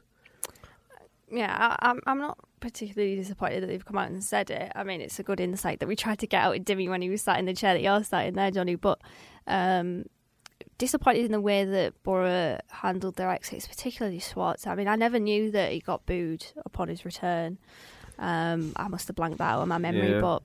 [1.32, 4.72] Yeah, I, I'm I'm not particularly disappointed that they've come out and said it.
[4.76, 7.02] I mean, it's a good insight that we tried to get out of Dimmy when
[7.02, 8.76] he was sat in the chair that you're sat in there, Jonny.
[8.76, 9.02] But
[9.48, 10.06] um,
[10.78, 14.68] disappointed in the way that Boro handled their exits, particularly Schwartz.
[14.68, 17.58] I mean, I never knew that he got booed upon his return.
[18.20, 20.22] Um, I must have blanked that out of my memory, yeah.
[20.22, 20.44] but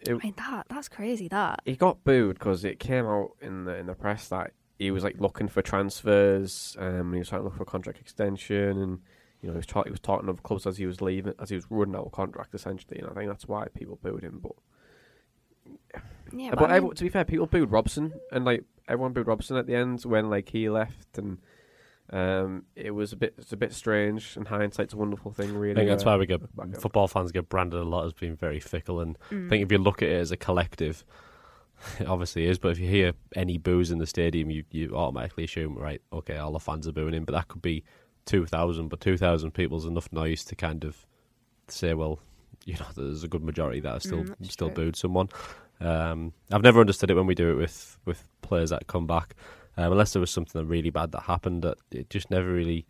[0.00, 1.28] it, I mean that that's crazy.
[1.28, 4.90] That he got booed because it came out in the in the press that he
[4.90, 8.80] was like looking for transfers, um, he was trying to look for a contract extension,
[8.80, 9.00] and
[9.40, 11.48] you know he was, tra- he was talking of clubs as he was leaving, as
[11.48, 14.40] he was running out of contract essentially, and I think that's why people booed him.
[14.42, 16.02] But
[16.34, 19.26] yeah, but, but I mean, to be fair, people booed Robson, and like everyone booed
[19.26, 21.38] Robson at the end when like he left, and
[22.10, 24.36] um, it was a bit it's a bit strange.
[24.36, 25.72] And hindsight's a wonderful thing, really.
[25.72, 26.40] I think that's uh, why we get
[26.80, 29.46] football fans get branded a lot as being very fickle, and mm.
[29.46, 31.04] I think if you look at it as a collective.
[31.98, 35.44] It obviously is, but if you hear any boos in the stadium, you, you automatically
[35.44, 37.24] assume, right, okay, all the fans are booing him.
[37.24, 37.82] But that could be
[38.26, 41.04] 2,000, but 2,000 people's enough noise to kind of
[41.68, 42.20] say, well,
[42.64, 44.86] you know, there's a good majority that are still mm, still true.
[44.86, 45.28] booed someone.
[45.84, 49.34] Um, I've never understood it when we do it with, with players that come back,
[49.76, 51.62] um, unless there was something really bad that happened.
[51.62, 52.86] That it just never really.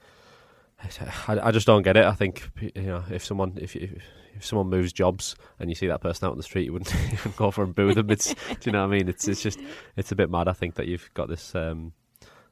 [1.28, 2.04] I, I just don't get it.
[2.04, 4.02] I think you know if someone if, if
[4.37, 6.94] if someone moves jobs and you see that person out on the street, you wouldn't
[7.12, 8.11] even go for and boo them.
[8.11, 9.09] It's do you know what I mean?
[9.09, 9.59] It's it's just
[9.96, 10.48] it's a bit mad.
[10.48, 11.92] I think that you've got this um,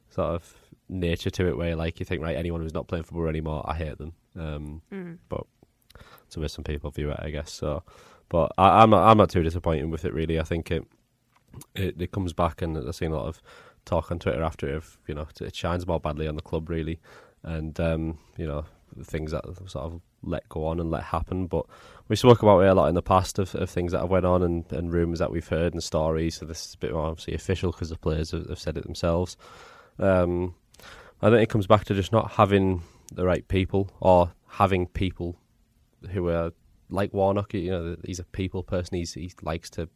[0.09, 0.55] sort of
[0.89, 3.75] nature to it where like you think right anyone who's not playing football anymore, I
[3.75, 4.13] hate them.
[4.37, 5.17] Um, mm.
[5.29, 5.45] But
[6.31, 7.51] to way some people view it, I guess.
[7.51, 7.83] So
[8.33, 10.39] but I, am not, I'm not too disappointed with it really.
[10.39, 10.83] I think it
[11.75, 13.39] it, it comes back, and I've seen a lot of
[13.85, 14.83] talk on Twitter after it.
[15.05, 16.99] You know, it shines more badly on the club really,
[17.43, 18.65] and um, you know
[19.03, 21.45] things that sort of let go on and let happen.
[21.45, 21.67] But
[22.07, 24.25] we spoke about it a lot in the past of, of things that have went
[24.25, 26.37] on and, and rumours that we've heard and stories.
[26.37, 28.83] So this is a bit more obviously official because the players have, have, said it
[28.83, 29.37] themselves.
[29.99, 30.55] Um,
[31.21, 32.81] I think it comes back to just not having
[33.13, 35.37] the right people or having people
[36.09, 36.51] who are
[36.93, 38.97] like Warnock, you know, he's a people person.
[38.97, 39.89] He's, he likes to,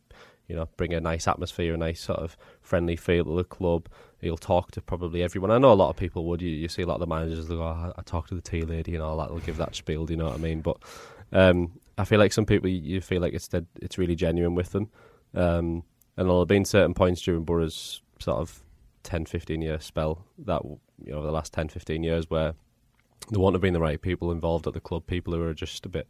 [0.48, 3.88] you know, bring a nice atmosphere, a nice sort of friendly feel to the club.
[4.20, 5.52] He'll talk to probably everyone.
[5.52, 6.42] I know a lot of people would.
[6.42, 8.64] You, you see a lot of the managers go, oh, I talk to the tea
[8.64, 9.30] lady and all that.
[9.30, 10.06] They'll give that spiel.
[10.06, 10.62] Do you know what I mean?
[10.62, 10.78] But
[11.32, 14.72] um, I feel like some people you feel like it's dead, it's really genuine with
[14.72, 14.90] them.
[15.36, 15.84] Um,
[16.16, 18.64] and there'll have been certain points during Boro's sort of
[19.04, 22.54] 10, 15 year spell that you know the last 10, 15 years where
[23.30, 25.06] there won't have been the right people involved at the club.
[25.06, 26.08] People who are just a bit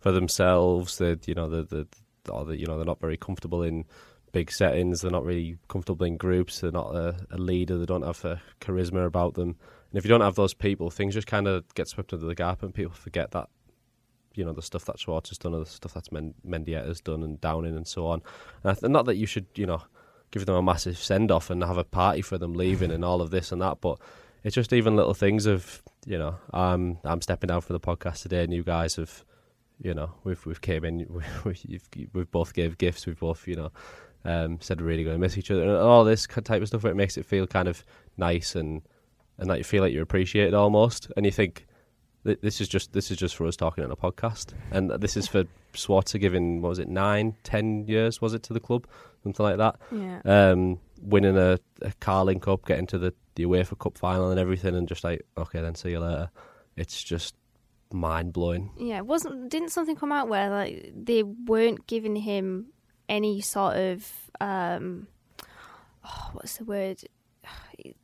[0.00, 0.98] for themselves.
[0.98, 3.84] They, you know, the the, or the, you know, they're not very comfortable in
[4.32, 5.00] big settings.
[5.00, 6.60] They're not really comfortable in groups.
[6.60, 7.78] They're not a, a leader.
[7.78, 9.56] They don't have a charisma about them.
[9.90, 12.34] And if you don't have those people, things just kind of get swept under the
[12.34, 13.48] gap, and people forget that
[14.34, 17.22] you know the stuff that Schwartz has done, or the stuff that's Men- Mendieta's done,
[17.22, 18.22] and Downing, and so on.
[18.62, 19.82] And th- not that you should, you know,
[20.30, 23.22] give them a massive send off and have a party for them leaving and all
[23.22, 23.98] of this and that, but
[24.44, 28.22] it's just even little things of you know I'm I'm stepping down for the podcast
[28.22, 29.24] today, and you guys have
[29.80, 31.06] you know we've we've came in
[31.44, 33.72] we've, we've both gave gifts, we've both you know
[34.24, 36.82] um, said we're really going to miss each other, and all this type of stuff.
[36.82, 37.84] Where it makes it feel kind of
[38.16, 38.82] nice and
[39.38, 41.66] and like you feel like you're appreciated almost, and you think
[42.24, 45.26] this is just this is just for us talking on a podcast, and this is
[45.26, 48.86] for Schwarzer giving what was it nine, ten years was it to the club,
[49.22, 49.76] something like that.
[49.92, 50.20] Yeah.
[50.24, 54.74] Um, winning a, a Carling Cup, getting to the the UEFA Cup final and everything,
[54.74, 56.30] and just like okay, then see you later.
[56.76, 57.34] It's just
[57.92, 58.70] mind blowing.
[58.78, 62.66] Yeah, wasn't didn't something come out where like they weren't giving him
[63.08, 65.08] any sort of um,
[66.04, 67.02] oh, what's the word?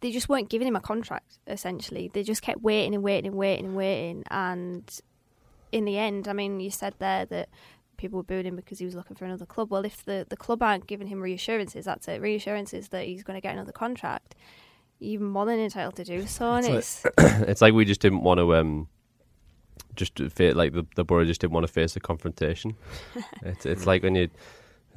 [0.00, 1.38] They just weren't giving him a contract.
[1.46, 5.00] Essentially, they just kept waiting and waiting and waiting and waiting, and
[5.72, 7.48] in the end, I mean, you said there that
[7.96, 9.70] people were booing him because he was looking for another club.
[9.70, 12.20] Well, if the, the club aren't giving him reassurances, that's it.
[12.20, 14.36] Reassurances that he's going to get another contract.
[15.00, 16.52] You're more than entitled to do so.
[16.52, 18.88] And it's, it's, like, it's like we just didn't want to um,
[19.96, 22.76] just like the the Boro just didn't want to face the confrontation.
[23.42, 24.28] it's it's like when you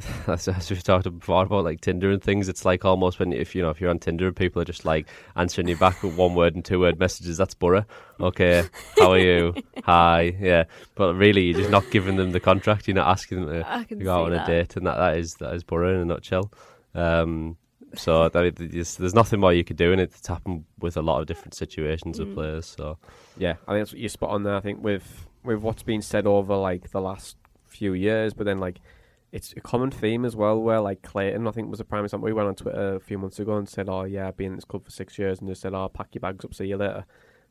[0.28, 3.56] as, as we've talked before about like Tinder and things, it's like almost when if
[3.56, 6.16] you know if you're on Tinder and people are just like answering you back with
[6.16, 7.38] one word and two word messages.
[7.38, 7.86] That's Boro.
[8.20, 8.64] Okay,
[8.98, 9.56] how are you?
[9.84, 10.66] Hi, yeah.
[10.96, 12.88] But really, you're just not giving them the contract.
[12.88, 14.48] You're not asking them to, to go out on that.
[14.48, 16.52] a date, and that, that is that is Boro in a nutshell.
[16.94, 17.58] Um,
[17.96, 21.02] so I mean, there's, there's, nothing more you could do, and it's happened with a
[21.02, 22.28] lot of different situations mm.
[22.28, 22.66] of players.
[22.66, 22.98] So
[23.38, 24.56] yeah, I think that's what you're spot on there.
[24.56, 28.60] I think with with what's been said over like the last few years, but then
[28.60, 28.80] like
[29.32, 32.26] it's a common theme as well where like Clayton I think was a prime example.
[32.26, 34.56] We went on Twitter a few months ago and said, Oh yeah, I've been in
[34.56, 36.78] this club for six years and just said, Oh pack your bags up, see you
[36.78, 37.06] later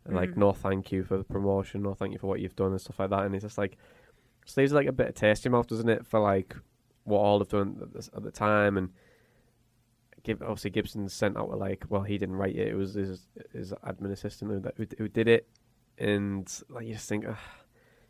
[0.07, 0.21] and mm.
[0.21, 2.81] like no thank you for the promotion, no thank you for what you've done and
[2.81, 3.77] stuff like that and it's just like
[4.45, 6.55] just leaves like a bit of taste in your mouth, doesn't it, for like
[7.05, 8.95] what all have done at the, at the time and give
[10.33, 13.73] obviously Gibson sent out a like well he didn't write it, it was his his
[13.85, 15.49] admin assistant who, who, who did it
[15.99, 17.25] and like you just think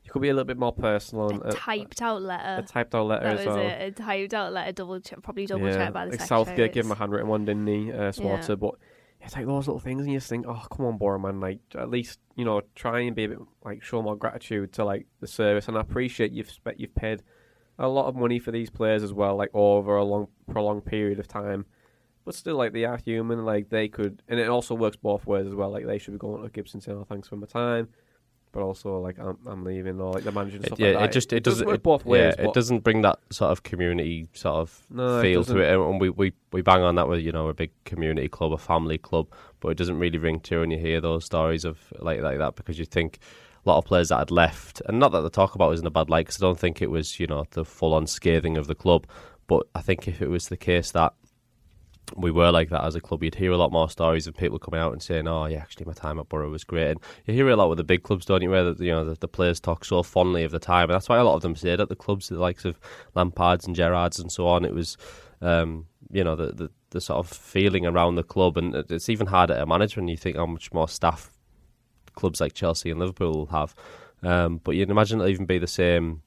[0.07, 1.43] you could be a little bit more personal.
[1.45, 2.63] A, typed out letter.
[2.63, 3.67] A typed out letter that as was well.
[3.67, 5.75] It, a typed out letter, double check, probably double yeah.
[5.75, 6.21] checked by the like.
[6.21, 8.51] Southgate gave him a handwritten one, didn't he, uh, Schwarzer?
[8.51, 8.55] Yeah.
[8.55, 8.75] But
[9.21, 11.41] it's like those little things, and you just think, oh, come on, Boro, man.
[11.41, 14.85] Like, at least you know, try and be a bit like show more gratitude to
[14.85, 17.25] like the service, and I appreciate you've spent, you've paid
[17.77, 21.19] a lot of money for these players as well, like over a long, prolonged period
[21.19, 21.67] of time.
[22.27, 23.47] But still, like they are human.
[23.47, 25.71] Like they could, and it also works both ways as well.
[25.71, 27.89] Like they should be going to Gibson saying, "Oh, thanks for my time."
[28.57, 31.05] but also like I'm, I'm leaving or like the manager it, yeah, like that.
[31.05, 32.35] it just it, it doesn't it, both ways.
[32.39, 36.01] Yeah, it doesn't bring that sort of community sort of no, feel to it, and
[36.01, 38.97] we, we we bang on that with you know a big community club, a family
[38.97, 39.27] club,
[39.61, 42.57] but it doesn't really ring true when you hear those stories of like like that
[42.57, 43.19] because you think
[43.65, 45.87] a lot of players that had left, and not that the talk about was in
[45.87, 48.57] a bad light, because I don't think it was you know the full on scathing
[48.57, 49.07] of the club,
[49.49, 51.13] but I think if it was the case that
[52.15, 53.23] we were like that as a club.
[53.23, 55.87] You'd hear a lot more stories of people coming out and saying, "Oh, yeah, actually,
[55.87, 58.27] my time at Boro was great." And you hear a lot with the big clubs,
[58.27, 58.51] don't you?
[58.51, 61.09] Where the, you know the, the, players talk so fondly of the time, and that's
[61.09, 62.79] why a lot of them stayed at the clubs, the likes of
[63.15, 64.65] Lampards and Gerrards and so on.
[64.65, 64.97] It was,
[65.41, 69.27] um, you know, the, the, the sort of feeling around the club, and it's even
[69.27, 71.33] harder to manage when you think how much more staff
[72.15, 73.75] clubs like Chelsea and Liverpool will have.
[74.23, 76.23] Um, but you'd imagine it'll even be the same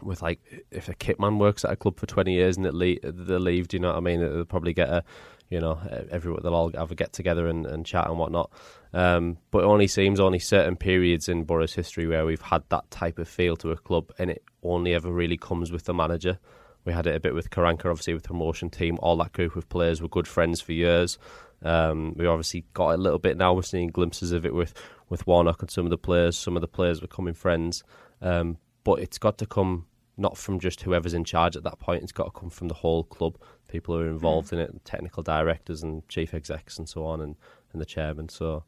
[0.00, 3.00] with like if a kitman works at a club for 20 years and it le-
[3.02, 4.20] they leave, do you know what I mean?
[4.20, 5.04] They'll probably get a,
[5.50, 5.78] you know,
[6.10, 8.50] everyone they'll all have a get together and, and chat and whatnot.
[8.94, 12.90] Um, but it only seems only certain periods in Boro's history where we've had that
[12.90, 16.38] type of feel to a club, and it only ever really comes with the manager.
[16.84, 18.98] We had it a bit with Karanka, obviously with the promotion team.
[19.00, 21.18] All that group of players were good friends for years.
[21.62, 23.54] Um, we obviously got a little bit now.
[23.54, 24.74] We're seeing glimpses of it with
[25.08, 26.36] with Warnock and some of the players.
[26.36, 27.84] Some of the players becoming friends.
[28.20, 32.02] Um, but it's got to come not from just whoever's in charge at that point.
[32.02, 34.54] It's got to come from the whole club, people who are involved mm.
[34.54, 37.36] in it, technical directors and chief execs and so on, and,
[37.72, 38.28] and the chairman.
[38.28, 38.64] So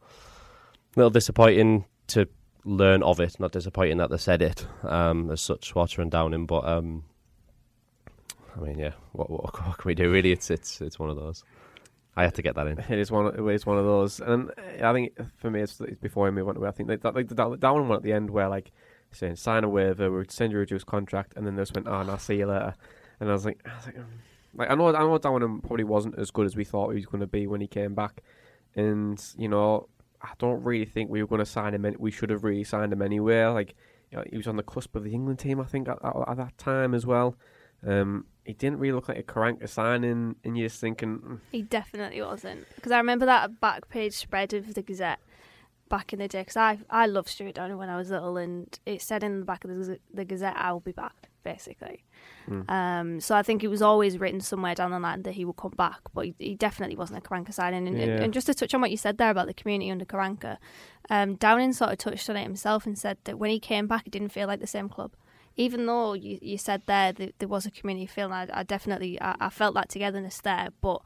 [0.96, 2.28] a little disappointing to
[2.64, 3.38] learn of it.
[3.38, 6.46] Not disappointing that they said it um, as such, Water and Downing.
[6.46, 7.04] But um,
[8.56, 10.10] I mean, yeah, what, what, what, can we do?
[10.10, 11.44] Really, it's it's it's one of those.
[12.16, 12.78] I had to get that in.
[12.78, 13.26] It is one.
[13.26, 14.50] It is one of those, and
[14.82, 16.68] I think for me, it's, it's before away.
[16.68, 18.70] I think that, like that, that one at the end where like
[19.14, 21.88] saying sign a waiver, we'd send you a reduced contract, and then they just went,
[21.88, 22.74] oh, and I'll see you later.
[23.20, 24.04] And I was like, I was like, mm.
[24.54, 27.06] like I know, I know Darwin probably wasn't as good as we thought he was
[27.06, 28.22] going to be when he came back,
[28.74, 29.88] and you know,
[30.22, 31.94] I don't really think we were going to sign him.
[31.98, 33.52] We should have really signed him anywhere.
[33.52, 33.74] Like,
[34.10, 36.16] you know, he was on the cusp of the England team, I think, at, at,
[36.28, 37.36] at that time as well.
[37.86, 41.18] Um, he didn't really look like a Karanka signing, and you're just thinking.
[41.18, 41.40] Mm.
[41.52, 42.64] He definitely wasn't.
[42.74, 45.20] Because I remember that back page spread of the Gazette
[45.88, 48.78] back in the day because I I loved Stuart Downing when I was little, and
[48.86, 52.02] it said in the back of the, the Gazette, "I will be back." basically.
[52.68, 55.56] Um, so I think it was always written somewhere down the line that he would
[55.56, 57.86] come back, but he, he definitely wasn't a Karanka signing.
[57.86, 58.22] And, Yeah.
[58.22, 60.56] and just to touch on what you said there about the community under Karanka,
[61.10, 64.06] um, Downing sort of touched on it himself and said that when he came back,
[64.06, 65.12] it didn't feel like the same club.
[65.56, 69.20] Even though you, you said there that there was a community feeling, I, I definitely
[69.20, 71.02] I, I felt that togetherness there, but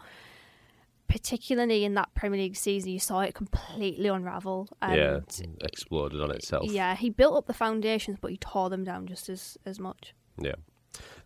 [1.08, 4.68] particularly in that Premier League season, you saw it completely unravel.
[4.82, 5.18] And yeah,
[5.62, 6.70] exploded on itself.
[6.70, 10.14] yeah, he built up the foundations, but he tore them down just as as much.
[10.40, 10.54] Yeah.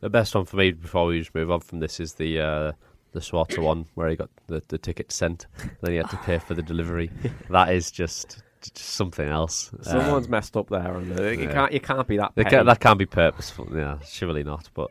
[0.00, 2.72] The best one for me before we just move on from this is the uh,
[3.12, 5.46] the Swarter one where he got the, the ticket sent,
[5.82, 7.10] then he had to pay for the delivery.
[7.50, 9.70] That is just, just something else.
[9.82, 11.52] Someone's Um, messed up there, and uh, you yeah.
[11.52, 12.32] can't you can't be that.
[12.34, 12.64] they petty.
[12.64, 13.68] that can't be purposeful.
[13.74, 14.70] Yeah, surely not.
[14.74, 14.90] But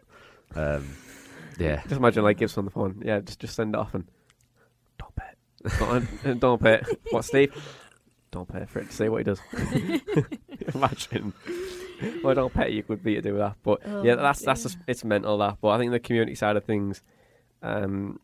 [0.56, 0.88] um,
[1.60, 3.01] yeah, Just imagine like Gibson on the phone.
[3.04, 4.06] Yeah, just just send it off and
[5.80, 5.97] don't pay.
[5.97, 6.24] it.
[6.24, 6.74] Don't, don't pay.
[6.76, 7.00] it.
[7.12, 7.54] What, Steve?
[8.32, 8.89] Don't pay for it.
[8.89, 9.41] to See what he does.
[10.74, 11.34] imagine.
[12.24, 14.78] Well, don't pay you could be to do that, but Oh, yeah, that's that's just,
[14.88, 15.58] it's mental that.
[15.62, 17.04] But I think the community side of things,
[17.62, 18.19] um,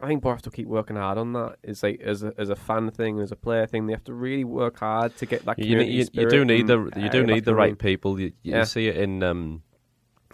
[0.00, 1.56] I think Boro have to keep working hard on that.
[1.62, 4.14] It's like as a, as a fan thing, as a player thing, they have to
[4.14, 7.26] really work hard to get that you, community you, you do need the you do
[7.26, 8.18] need the right people.
[8.18, 8.64] You, you Yeah.
[8.64, 9.62] see it in um,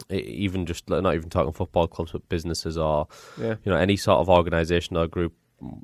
[0.09, 3.07] even just not even talking football clubs, but businesses or
[3.39, 3.55] Yeah.
[3.63, 5.33] you know any sort of organisation or group,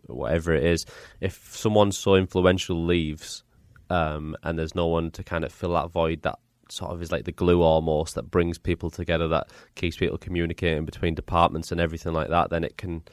[0.07, 0.85] whatever it is.
[1.19, 3.43] If someone so influential leaves,
[3.89, 6.39] um, and there's no one to kind of fill that void, that
[6.69, 10.85] sort of is like the glue almost that brings people together, that keeps people communicating
[10.85, 12.49] between departments and everything like that.
[12.49, 13.03] Then it can,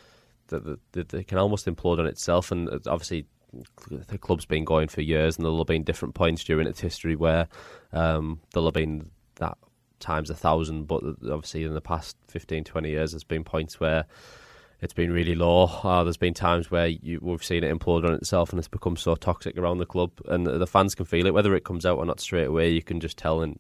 [0.48, 2.52] the, the, the, can almost implode on itself.
[2.52, 3.26] And obviously,
[3.88, 7.16] the club's been going for years, and there'll have been different points during its history
[7.16, 7.48] where
[7.92, 9.58] um, there'll have been that
[10.00, 10.86] times a thousand.
[10.86, 14.04] But obviously, in the past 15, 20 years, there's been points where
[14.80, 15.64] it's been really low.
[15.64, 18.96] Uh, there's been times where you, we've seen it implode on itself, and it's become
[18.96, 21.34] so toxic around the club, and the, the fans can feel it.
[21.34, 23.58] Whether it comes out or not straight away, you can just tell, and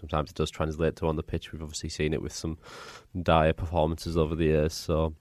[0.00, 1.52] sometimes it does translate to on the pitch.
[1.52, 2.58] We've obviously seen it with some
[3.20, 4.72] dire performances over the years.
[4.72, 5.14] So,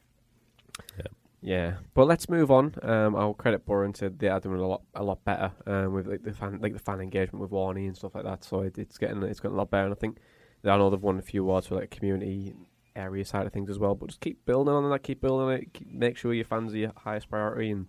[0.98, 1.08] Yeah,
[1.42, 2.76] Yeah, but let's move on.
[2.82, 6.08] Um, I'll credit and said they are doing a lot, a lot better um, with
[6.08, 8.46] like the fan, like the fan engagement with Warney and stuff like that.
[8.46, 9.86] So it, it's getting, it's getting a lot better.
[9.86, 10.20] And I think
[10.64, 12.54] I know they've won a few awards for like community
[12.96, 13.96] area side of things as well.
[13.96, 15.74] But just keep building on that, keep building it.
[15.74, 17.88] Keep, make sure your fans are your highest priority, and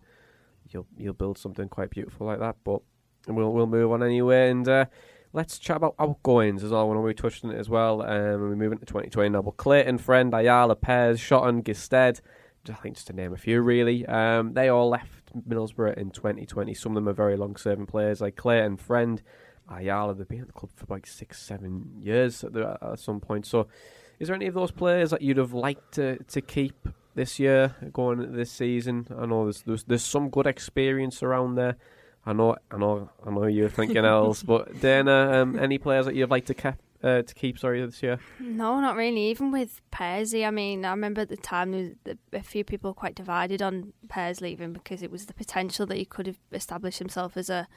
[0.71, 2.57] you'll you'll build something quite beautiful like that.
[2.64, 2.83] But
[3.29, 4.87] we'll we'll move on anyway, and uh,
[5.33, 6.88] let's chat about outgoings as well.
[6.88, 9.42] When we touched on it as well, um, and we move into 2020 now.
[9.42, 12.21] But Clayton, Friend, Ayala, Pez, Shotton, Gestede.
[12.69, 14.05] I think just to name a few, really.
[14.07, 16.75] Um, they all left Middlesbrough in 2020.
[16.75, 19.23] Some of them are very long-serving players, like Clayton, Friend,
[19.71, 20.14] Ayala.
[20.14, 23.47] They've been at the club for like six, seven years at, the, at some point.
[23.47, 23.69] So,
[24.18, 27.74] is there any of those players that you'd have liked to, to keep this year,
[27.92, 29.07] going this season?
[29.16, 31.76] I know there's, there's there's some good experience around there.
[32.24, 36.14] I know, I know, I know you're thinking else, but Dana, um, any players that
[36.14, 36.74] you'd like to keep?
[37.05, 38.18] Uh, to keep, sorry, this year.
[38.40, 39.26] No, not really.
[39.26, 42.90] Even with Pearsley, I mean, I remember at the time there was a few people
[42.90, 46.38] were quite divided on Pears leaving because it was the potential that he could have
[46.52, 47.68] established himself as a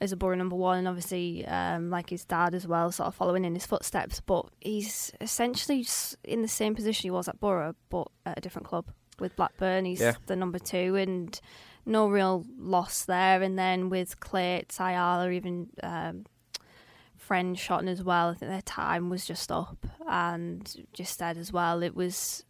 [0.00, 3.14] as a Boro number one, and obviously, um, like his dad as well, sort of
[3.14, 4.20] following in his footsteps.
[4.20, 5.86] But he's essentially
[6.24, 8.86] in the same position he was at Boro, but at a different club
[9.18, 9.84] with Blackburn.
[9.84, 10.14] He's Yeah.
[10.26, 11.40] the number two, and
[11.86, 13.42] no real loss there.
[13.42, 16.24] And then with Clay, Ayala, even um,
[17.16, 18.30] friend Shotton as well.
[18.30, 21.82] I think their time was just up, and just said as well.
[21.82, 22.44] It was,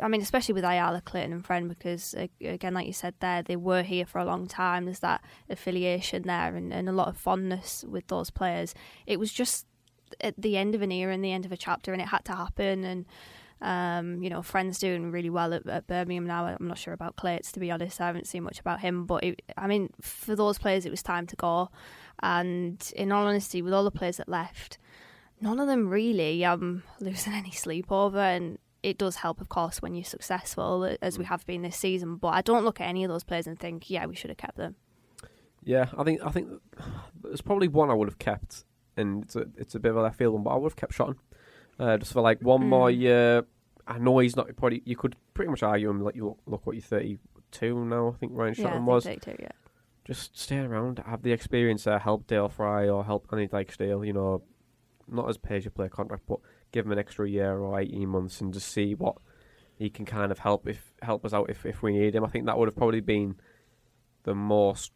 [0.00, 3.42] I mean, especially with Ayala, Clayton, and Friend, because uh, again, like you said there,
[3.42, 4.84] they were here for a long time.
[4.84, 8.74] There's that affiliation there, and, and a lot of fondness with those players.
[9.06, 9.66] It was just
[10.20, 12.24] at the end of an era and the end of a chapter, and it had
[12.26, 12.84] to happen.
[12.84, 13.06] And
[13.62, 16.46] um, you know, Friend's doing really well at, at Birmingham now.
[16.46, 18.00] I'm not sure about Clates, to be honest.
[18.00, 21.02] I haven't seen much about him, but it, I mean, for those players, it was
[21.02, 21.70] time to go.
[22.20, 24.78] And in all honesty, with all the players that left,
[25.40, 28.18] none of them really um losing any sleep over.
[28.18, 32.16] And it does help, of course, when you're successful, as we have been this season.
[32.16, 34.36] But I don't look at any of those players and think, yeah, we should have
[34.38, 34.76] kept them.
[35.64, 36.48] Yeah, I think I think
[37.22, 38.64] there's probably one I would have kept,
[38.96, 40.76] and it's a, it's a bit of a left field one, but I would have
[40.76, 41.16] kept Shotton,
[41.78, 42.98] uh, just for like one more Mm.
[42.98, 43.44] year.
[43.86, 44.82] I know he's not probably.
[44.84, 48.08] You could pretty much argue him like you look, look what you're 32 now.
[48.08, 49.04] I think Ryan yeah, Shotton think was.
[49.04, 49.48] they do, yeah.
[50.04, 54.04] Just stay around, have the experience there, help Dael Fry or help Annie Dijksteel.
[54.04, 54.42] You know,
[55.08, 56.40] not as pay as you play contract, but
[56.72, 59.16] give him an extra year or 18 months and just see what
[59.78, 62.24] he can kind of help if help us out if if we need him.
[62.24, 63.36] I think that would have probably been
[64.24, 64.92] the most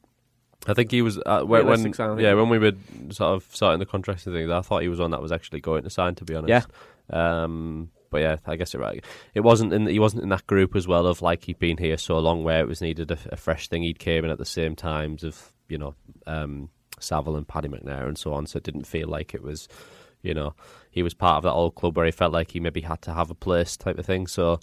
[0.67, 2.23] I think he was uh, when, when Realistic sign, I think.
[2.23, 2.73] yeah when we were
[3.11, 4.51] sort of starting the contracts and things.
[4.51, 6.15] I thought he was one that was actually going to sign.
[6.17, 6.69] To be honest,
[7.11, 7.43] yeah.
[7.43, 9.05] Um, but yeah, I guess you're right.
[9.35, 11.99] It wasn't in he wasn't in that group as well of like he'd been here
[11.99, 13.83] so long where it was needed a, a fresh thing.
[13.83, 15.95] He'd came in at the same times of you know
[16.27, 18.47] um, Saville and Paddy McNair and so on.
[18.47, 19.69] So it didn't feel like it was
[20.27, 20.55] you know
[20.91, 23.13] he was part of that old club where he felt like he maybe had to
[23.13, 24.27] have a place type of thing.
[24.27, 24.61] So.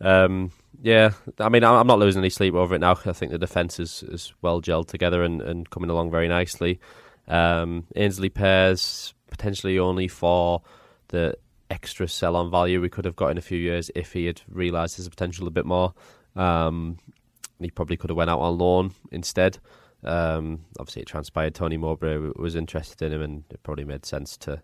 [0.00, 0.50] Um,
[0.82, 2.98] yeah, I mean, I'm not losing any sleep over it now.
[3.06, 6.80] I think the defence is, is well gelled together and, and coming along very nicely.
[7.28, 10.62] Um, Aynsley Pears potentially only for
[11.08, 11.36] the
[11.70, 14.42] extra sell on value we could have got in a few years if he had
[14.48, 15.94] realised his potential a bit more.
[16.36, 16.98] Um,
[17.58, 19.58] he probably could have went out on loan instead.
[20.04, 24.36] Um, obviously, it transpired Tony Mowbray was interested in him, and it probably made sense
[24.38, 24.62] to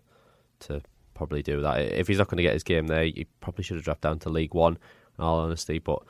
[0.61, 0.81] to
[1.13, 1.79] probably do that.
[1.81, 4.19] If he's not going to get his game there, he probably should have dropped down
[4.19, 4.77] to League One.
[5.17, 6.01] In all honesty, but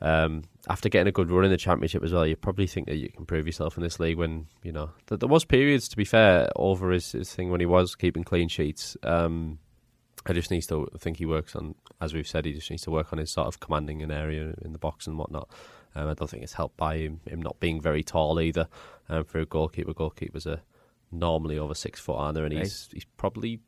[0.00, 2.96] um, after getting a good run in the championship as well, you probably think that
[2.96, 4.16] you can prove yourself in this league.
[4.16, 7.60] When you know th- there was periods, to be fair, over his, his thing when
[7.60, 8.96] he was keeping clean sheets.
[9.02, 9.58] Um,
[10.26, 12.90] I just need to think he works on, as we've said, he just needs to
[12.90, 15.50] work on his sort of commanding an area in the box and whatnot.
[15.94, 18.68] Um, I don't think it's helped by him, him not being very tall either.
[19.08, 20.62] Um, for a goalkeeper, goalkeepers are
[21.12, 22.44] normally over six foot, aren't there?
[22.44, 23.60] And he's he's probably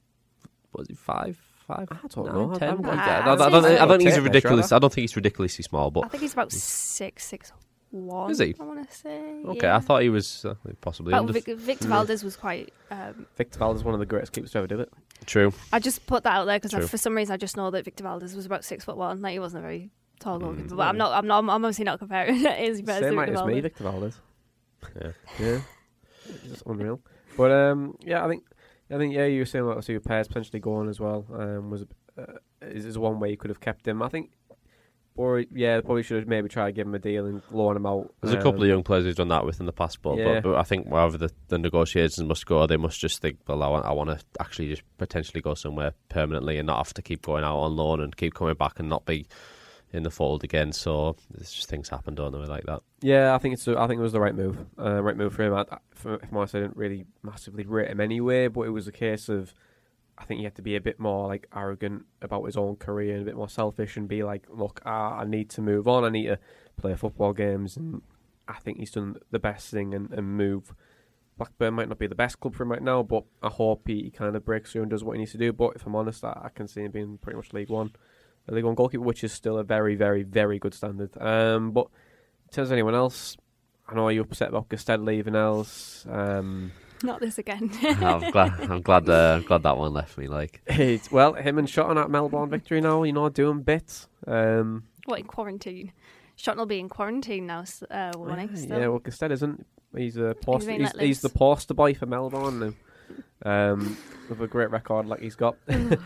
[0.78, 1.88] was he five five?
[1.90, 2.58] I don't nine, know.
[2.58, 2.68] ten?
[2.70, 3.64] I'm I, I, I'd don't, I, don't.
[3.64, 4.72] I don't think he's a ridiculous.
[4.72, 7.52] I don't think he's ridiculously small, but I think he's about six, six,
[7.90, 8.30] one.
[8.30, 8.54] Is he?
[8.58, 9.42] I want to say.
[9.46, 9.66] okay.
[9.66, 9.76] yeah.
[9.76, 11.32] I thought he was uh, possibly But under.
[11.32, 12.72] Vic, Victor Valdés was quite.
[12.90, 14.92] Um, Victor Valdés is one of the greatest keepers to ever do it.
[15.24, 15.52] True.
[15.72, 18.04] I just put that out there because for some reason I just know that Victor
[18.04, 19.22] Valdés was about six foot one.
[19.22, 20.74] Like he wasn't a very tall goalkeeper.
[20.74, 20.76] Mm.
[20.76, 21.12] But I'm not.
[21.12, 21.38] I'm not.
[21.38, 23.62] I'm obviously not comparing his bears to Same height Victor as me, Valdés.
[23.62, 24.14] Victor Valdés.
[25.00, 25.10] Yeah.
[25.40, 25.60] Yeah,
[26.28, 27.00] it's just unreal.
[27.36, 28.44] But um, yeah, I think
[28.90, 31.26] I think yeah, you were saying about Steve pairs potentially going as well.
[31.32, 31.84] Um, was
[32.18, 32.24] uh,
[32.62, 34.00] is, is one way you could have kept him.
[34.00, 34.30] I think,
[35.16, 37.86] or yeah, probably should have maybe tried to give him a deal and loan him
[37.86, 38.14] out.
[38.22, 40.16] There's a couple of Um, young players who've done that with in the past, but,
[40.18, 40.34] Yeah.
[40.34, 43.62] but, but I think wherever the, the negotiations must go, they must just think, well,
[43.62, 47.02] I want, I want to actually just potentially go somewhere permanently and not have to
[47.02, 49.26] keep going out on loan and keep coming back and not be
[49.96, 50.72] in the fold again.
[50.72, 52.82] So it's just things happen, don't they, like that.
[53.00, 53.66] Yeah, I think it's.
[53.66, 54.58] I think it was the right move.
[54.78, 55.54] Uh, right move for him.
[55.54, 59.54] I'm honest, I didn't really massively rate him anyway, but it was a case of.
[60.18, 63.12] I think he had to be a bit more like arrogant about his own career
[63.12, 66.04] and a bit more selfish and be like, look, I, I need to move on.
[66.04, 66.38] I need to
[66.78, 68.00] play football games, and
[68.48, 70.74] I think he's done the best thing and, and move.
[71.36, 74.04] Blackburn might not be the best club for him right now, but I hope he,
[74.04, 75.52] he kind of breaks through and does what he needs to do.
[75.52, 77.92] But if I'm honest, I, I can see him being pretty much League One,
[78.54, 81.10] League One goalkeeper, which is still a very, very, very good standard.
[81.20, 81.88] Um, but
[82.46, 83.36] in terms of anyone else,
[83.88, 86.06] I know you're upset about Gestede leaving else.
[86.08, 86.72] Um,
[87.02, 87.70] Not this again.
[87.82, 88.60] I'm glad.
[88.60, 89.08] I'm glad.
[89.08, 90.26] Uh, glad that one left me.
[90.28, 94.08] Like, it's, well, him and Shotton at Melbourne victory now, you know, doing bits.
[94.26, 95.92] Um, what in quarantine?
[96.36, 97.64] Shotton will be in quarantine now.
[97.90, 98.38] Uh, won't
[98.68, 99.66] yeah, well, Gestede isn't.
[99.96, 101.36] He's a poster, being he's, he's the loose.
[101.36, 102.72] poster boy for Melbourne now.
[103.44, 103.96] Um,
[104.28, 105.56] with a great record like he's got.
[105.68, 105.98] um,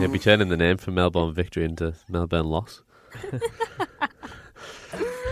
[0.00, 2.82] he'll be turning the name from Melbourne victory into Melbourne loss.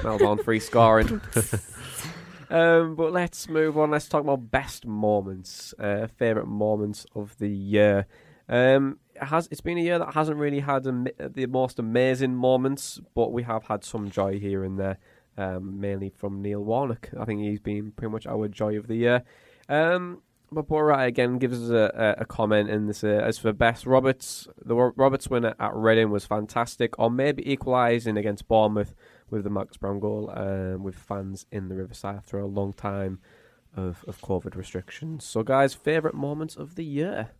[0.02, 1.20] Melbourne free scoring.
[2.50, 3.90] um, but let's move on.
[3.90, 8.06] Let's talk about best moments, uh, favorite moments of the year.
[8.48, 12.34] Um, it has it's been a year that hasn't really had am- the most amazing
[12.34, 14.98] moments, but we have had some joy here and there.
[15.38, 17.08] Um, mainly from Neil Warnock.
[17.18, 19.22] I think he's been pretty much our joy of the year.
[19.70, 20.20] Um,
[20.52, 20.66] but
[21.00, 23.04] again gives us a, a, a comment in this.
[23.04, 28.16] Uh, as for best, Roberts, the Roberts winner at Reading was fantastic, or maybe equalising
[28.16, 28.94] against Bournemouth
[29.30, 33.20] with the Marcus Browne goal, um, with fans in the Riverside after a long time
[33.76, 35.24] of, of COVID restrictions.
[35.24, 37.30] So, guys, favourite moments of the year?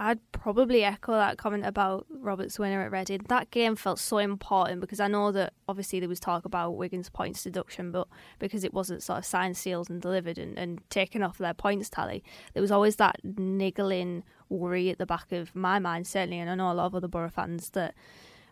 [0.00, 3.22] I'd probably echo that comment about Robert's winner at Reading.
[3.28, 7.10] That game felt so important because I know that obviously there was talk about Wigan's
[7.10, 8.06] points deduction, but
[8.38, 11.90] because it wasn't sort of signed, sealed, and delivered and, and taken off their points
[11.90, 12.22] tally,
[12.54, 16.54] there was always that niggling worry at the back of my mind, certainly, and I
[16.54, 17.94] know a lot of other Boro fans that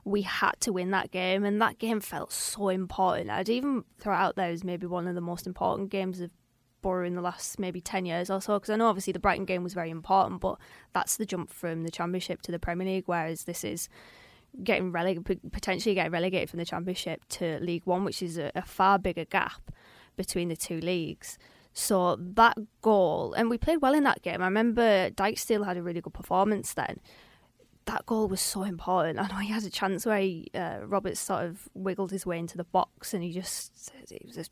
[0.04, 3.30] we had to win that game, and that game felt so important.
[3.30, 6.30] I'd even throw out there as maybe one of the most important games of
[6.86, 9.44] Boro in the last maybe 10 years or so because I know obviously the Brighton
[9.44, 10.56] game was very important but
[10.92, 13.88] that's the jump from the Championship to the Premier League whereas this is
[14.62, 18.62] getting relegated potentially getting relegated from the Championship to League 1 which is a, a
[18.62, 19.72] far bigger gap
[20.16, 21.38] between the two leagues.
[21.72, 24.40] So that goal and we played well in that game.
[24.40, 27.00] I remember Dijksteel had a really good performance then.
[27.86, 29.18] That goal was so important.
[29.24, 32.38] I know he had a chance where he, uh, Roberts sort of wiggled his way
[32.38, 34.44] into the box and he just, it was a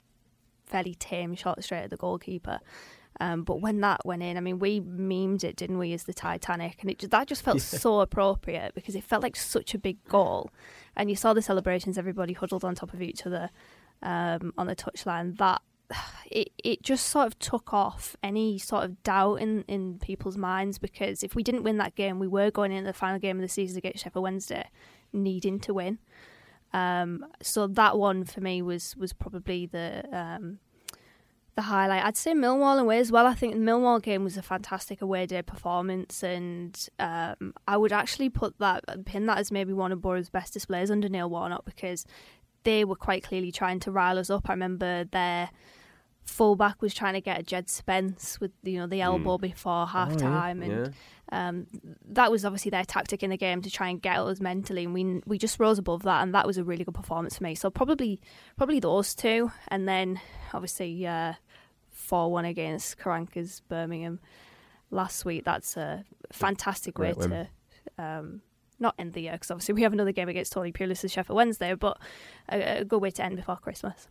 [0.75, 2.59] fairly tame shot straight at the goalkeeper.
[3.20, 6.12] Um, but when that went in, I mean, we memed it, didn't we, as the
[6.12, 6.79] Titanic?
[6.81, 10.03] And it just, that just felt so appropriate because it felt like such a big
[10.09, 10.51] goal.
[10.97, 13.51] And you saw the celebrations, everybody huddled on top of each other
[14.03, 15.39] um, on the touchline.
[15.39, 15.62] That
[16.31, 20.79] it, it just sort of took off any sort of doubt in, in people's minds
[20.79, 23.43] because if we didn't win that game, we were going into the final game of
[23.43, 24.68] the season against Sheffield Wednesday
[25.12, 26.01] needing to win.
[26.72, 30.59] Um, so that one for me was was probably the um,
[31.55, 32.05] the highlight.
[32.05, 33.26] I'd say Millwall away as well.
[33.26, 37.92] I think the Millwall game was a fantastic away day performance, and um, I would
[37.92, 41.64] actually put that pin that as maybe one of Boro's best displays under Neil Warnock
[41.64, 42.07] because
[42.64, 44.48] they were quite clearly trying to rile us up.
[44.48, 45.50] I remember their
[46.25, 49.43] fullback was trying to get a Jed Spence with you know the elbow mm.
[49.43, 50.72] before half time, oh, yeah.
[50.72, 50.93] and yeah.
[51.33, 51.66] Um,
[52.11, 54.85] that was obviously their tactic in the game to try and get us mentally.
[54.85, 57.45] And we we just rose above that, and that was a really good performance for
[57.45, 57.55] me.
[57.55, 58.20] So probably
[58.57, 60.20] probably those two, and then
[60.53, 61.35] obviously uh,
[61.91, 64.20] four uh, one against Karanka's Birmingham
[64.91, 65.45] last week.
[65.45, 67.31] That's a fantastic Great way win.
[67.31, 67.49] to.
[68.03, 68.43] Um,
[68.81, 71.75] not end the year because obviously we have another game against Tony Pulis Sheffield Wednesday,
[71.75, 71.99] but
[72.51, 74.09] a, a good way to end before Christmas.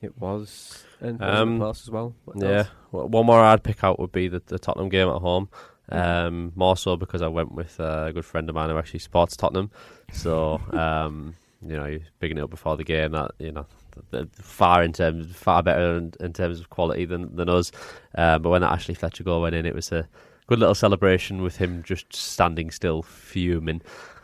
[0.00, 2.14] It was, and um, as well.
[2.36, 5.48] yeah, one more I'd pick out would be the, the Tottenham game at home.
[5.90, 9.36] Um, more so because I went with a good friend of mine who actually supports
[9.36, 9.70] Tottenham.
[10.12, 11.34] So, um,
[11.66, 13.66] you know, bigging it up before the game that you know
[14.40, 17.72] far in terms far better in, in terms of quality than than us.
[18.16, 20.08] Uh, but when that Ashley Fletcher goal went in, it was a
[20.46, 23.82] good little celebration with him just standing still, fuming.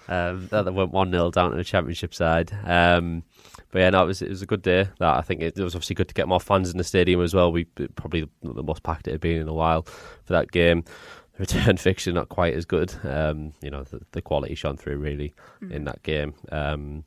[0.09, 2.53] Um, that went one 0 down to the championship side.
[2.65, 3.23] Um,
[3.71, 4.89] but yeah, no, it was it was a good day.
[4.99, 7.21] That I think it, it, was obviously good to get more fans in the stadium
[7.23, 7.51] as well.
[7.51, 10.85] We probably the most packed it had been in a while for that game.
[11.33, 12.95] The return fixture not quite as good.
[13.05, 15.73] Um, you know, the, the, quality shone through really mm.
[15.73, 16.35] in that game.
[16.53, 17.05] Um,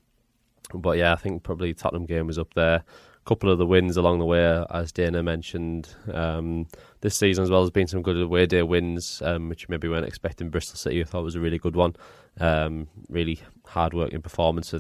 [0.74, 2.84] but yeah, I think probably Tottenham game was up there.
[3.28, 6.66] Couple of the wins along the way, as Dana mentioned, um,
[7.02, 10.08] this season as well has been some good away day wins, um, which maybe weren't
[10.08, 10.50] expecting.
[10.50, 11.98] Bristol City, I thought was a really good one.
[12.40, 14.74] Um, really hard working performance.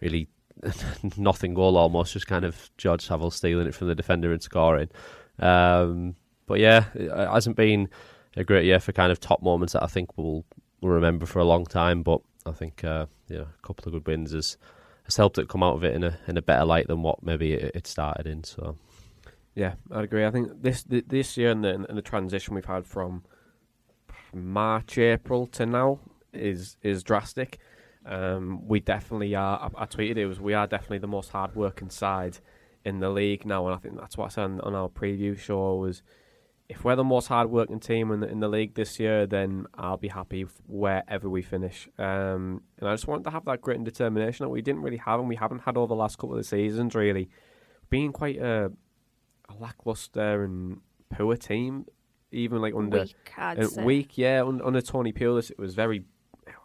[0.00, 0.28] Really
[1.16, 4.90] nothing goal almost, just kind of George Saville stealing it from the defender and scoring.
[5.38, 6.16] Um,
[6.46, 7.88] but yeah, it hasn't been
[8.36, 10.44] a great year for kind of top moments that I think we'll,
[10.82, 12.02] we'll remember for a long time.
[12.02, 14.58] But I think uh, yeah, a couple of good wins has
[15.06, 17.22] has helped it come out of it in a in a better light than what
[17.22, 18.44] maybe it, it started in.
[18.44, 18.76] So
[19.54, 20.26] yeah, I'd agree.
[20.26, 23.24] I think this this year and the, and the transition we've had from
[24.34, 26.00] March April to now
[26.32, 27.58] is is drastic.
[28.04, 29.70] Um, we definitely are.
[29.76, 32.38] I, I, tweeted it was we are definitely the most hard-working side
[32.84, 35.36] in the league now, and I think that's what I said on, on our preview
[35.36, 36.02] show was
[36.68, 39.96] if we're the most hard-working team in the, in the league this year, then I'll
[39.96, 41.88] be happy wherever we finish.
[41.98, 44.96] Um, and I just want to have that grit and determination that we didn't really
[44.96, 46.94] have, and we haven't had over the last couple of seasons.
[46.94, 47.28] Really,
[47.88, 48.72] being quite a,
[49.48, 51.86] a lackluster and poor team,
[52.32, 56.04] even like under weak, uh, weak yeah, under, under Tony Pulis, it was very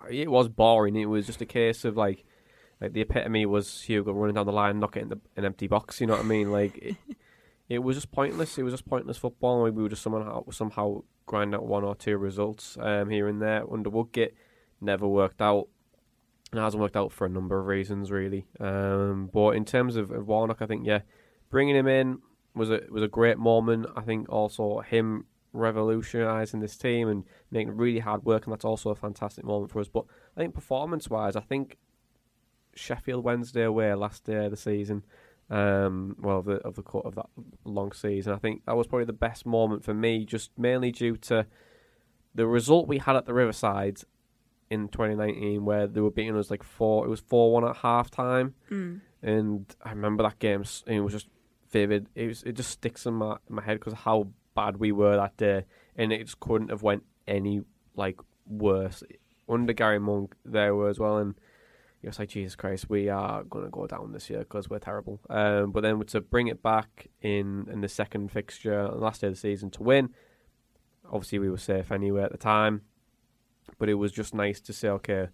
[0.10, 0.96] it was boring.
[0.96, 2.26] It was just a case of like,
[2.80, 6.02] like the epitome was Hugo running down the line, knocking the, an empty box.
[6.02, 6.52] You know what I mean?
[6.52, 6.96] Like, it,
[7.72, 8.58] it was just pointless.
[8.58, 9.66] It was just pointless football.
[9.66, 13.42] And we were just somehow somehow grind out one or two results um, here and
[13.42, 13.64] there.
[13.72, 14.34] Under Woodgate,
[14.82, 15.70] never worked out.
[16.52, 18.46] And it hasn't worked out for a number of reasons, really.
[18.60, 21.00] Um, but in terms of, of Warnock, I think yeah,
[21.50, 22.20] bringing him in
[22.54, 23.86] was a was a great moment.
[23.96, 28.90] I think also him revolutionising this team and making really hard work, and that's also
[28.90, 29.88] a fantastic moment for us.
[29.88, 30.04] But
[30.36, 31.78] I think performance wise, I think
[32.76, 35.06] Sheffield Wednesday away last day of the season,
[35.52, 37.26] um, well, of the of the of that
[37.66, 41.18] long season, I think that was probably the best moment for me, just mainly due
[41.18, 41.46] to
[42.34, 44.00] the result we had at the Riverside
[44.70, 47.06] in 2019, where they were beating us like four.
[47.06, 49.02] It was four one at half time, mm.
[49.22, 50.64] and I remember that game.
[50.88, 51.28] It was just
[51.70, 52.08] vivid.
[52.16, 55.18] It was it just sticks in my in my head because how bad we were
[55.18, 55.66] that day,
[55.98, 57.62] and it just couldn't have went any
[57.96, 59.04] like worse.
[59.50, 61.36] Under Gary Monk, there were as well, and
[62.02, 64.80] you was like, Jesus Christ, we are going to go down this year because we're
[64.80, 65.20] terrible.
[65.30, 69.34] Um, but then to bring it back in in the second fixture, last day of
[69.34, 70.10] the season, to win,
[71.06, 72.82] obviously we were safe anyway at the time,
[73.78, 75.28] but it was just nice to say, okay,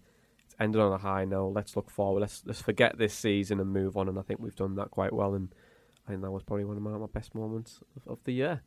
[0.44, 1.46] it's ended on a high now.
[1.46, 2.20] Let's look forward.
[2.20, 4.08] Let's let's forget this season and move on.
[4.08, 5.34] And I think we've done that quite well.
[5.34, 5.54] And
[6.06, 8.62] I think that was probably one of my, my best moments of, of the year.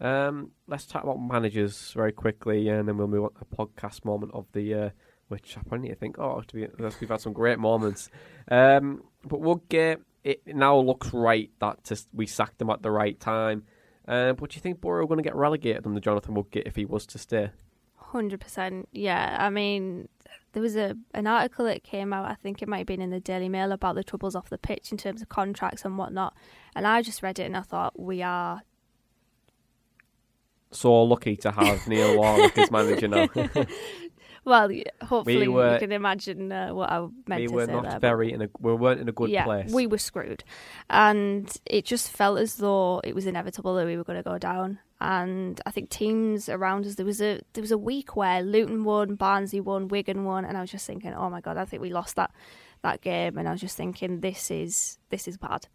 [0.00, 4.32] Um, let's talk about managers very quickly, and then we'll move on to podcast moment
[4.34, 4.94] of the year,
[5.28, 6.66] which I probably need to think, oh, to be,
[7.00, 8.10] we've had some great moments.
[8.48, 13.18] Um, but Woodgate, it now looks right that to, we sacked him at the right
[13.18, 13.64] time.
[14.06, 16.76] Uh, but do you think Borough are going to get relegated under Jonathan Woodgate if
[16.76, 17.50] he was to stay?
[17.96, 18.88] Hundred percent.
[18.92, 20.08] Yeah, I mean,
[20.52, 22.26] there was a an article that came out.
[22.26, 24.58] I think it might have been in the Daily Mail about the troubles off the
[24.58, 26.34] pitch in terms of contracts and whatnot.
[26.74, 28.62] And I just read it and I thought we are
[30.72, 33.28] so lucky to have Neil Warnock as manager now.
[34.44, 34.70] well,
[35.02, 37.84] hopefully we were, you can imagine uh, what I meant we to were say not
[37.84, 39.72] there, very in a we weren't in a good yeah, place.
[39.72, 40.42] We were screwed,
[40.90, 44.38] and it just felt as though it was inevitable that we were going to go
[44.38, 44.80] down.
[45.00, 48.84] And I think teams around us there was a there was a week where Luton
[48.84, 51.82] won, Barnsley won, Wigan won, and I was just thinking, oh my god, I think
[51.82, 52.32] we lost that
[52.82, 55.68] that game, and I was just thinking this is this is bad.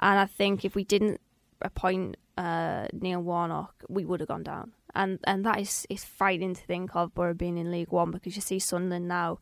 [0.00, 1.20] And I think if we didn't
[1.62, 4.72] appoint uh, Neil Warnock, we would have gone down.
[4.94, 8.36] And and that is is frightening to think of Boro being in League One because
[8.36, 9.38] you see Sunderland now,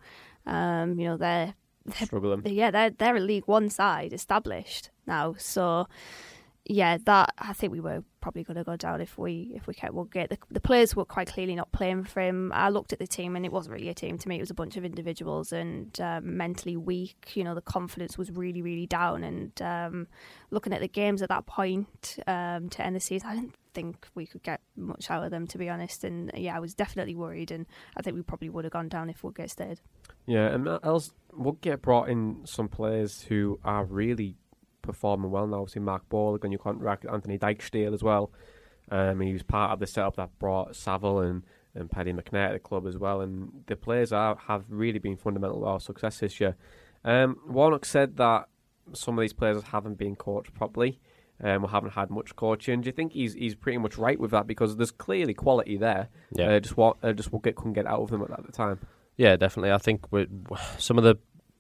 [0.47, 2.43] um, you know they're, they're Struggling.
[2.45, 5.35] yeah they're they're a League One side established now.
[5.39, 5.87] So
[6.69, 9.75] yeah, that I think we were probably going to go down if we if we
[9.75, 10.31] kept Woodgate.
[10.31, 12.51] The, the players were quite clearly not playing for him.
[12.53, 14.37] I looked at the team and it wasn't really a team to me.
[14.37, 17.33] It was a bunch of individuals and um, mentally weak.
[17.35, 19.23] You know, the confidence was really really down.
[19.23, 20.09] And um,
[20.51, 24.09] looking at the games at that point um, to end the season, I didn't think
[24.15, 26.03] we could get much out of them to be honest.
[26.03, 27.67] And yeah, I was definitely worried, and
[27.97, 29.81] I think we probably would have gone down if Woodgate stayed.
[30.27, 34.37] Yeah, and else Woodgate brought in some players who are really
[34.81, 35.61] performing well now.
[35.61, 38.33] Obviously, Marc Bola on your contract, Anthony Dijksteel as well.
[38.91, 41.43] Um, he was part of the setup that brought Saville and,
[41.75, 43.21] and Paddy McNair to the club as well.
[43.21, 46.57] And the players are, have really been fundamental to our success this year.
[47.05, 48.49] Um, Warnock said that
[48.93, 51.01] some of these players haven't been coached properly.
[51.43, 52.81] Um, or haven't had much coaching.
[52.81, 56.09] Do you think he's he's pretty much right with that because there's clearly quality there?
[56.33, 56.53] Yeah.
[56.53, 58.79] Uh, just what uh, just what couldn't get out of them at that time.
[59.19, 59.73] Yeah, definitely.
[59.73, 60.27] I think we
[60.79, 61.17] some of the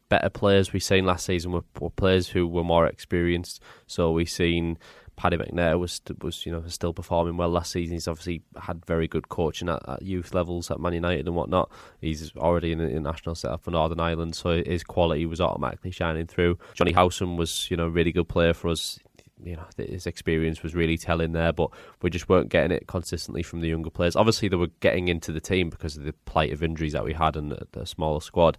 [0.08, 3.62] better players we've seen last season were, were players who were more experienced.
[3.86, 4.78] So we've seen
[5.16, 7.94] Paddy McNair was was you know still performing well last season.
[7.94, 11.70] He's obviously had very good coaching at, at youth levels at Man United and whatnot.
[12.00, 16.26] He's already in the international setup for Northern Ireland, so his quality was automatically shining
[16.26, 16.58] through.
[16.74, 18.98] Jonny Howson was you know a really good player for us.
[19.42, 21.70] You know his experience was really telling there, but
[22.02, 24.16] we just weren't getting it consistently from the younger players.
[24.16, 27.12] Obviously, they were getting into the team because of the plight of injuries that we
[27.12, 28.56] had and the, smaller squad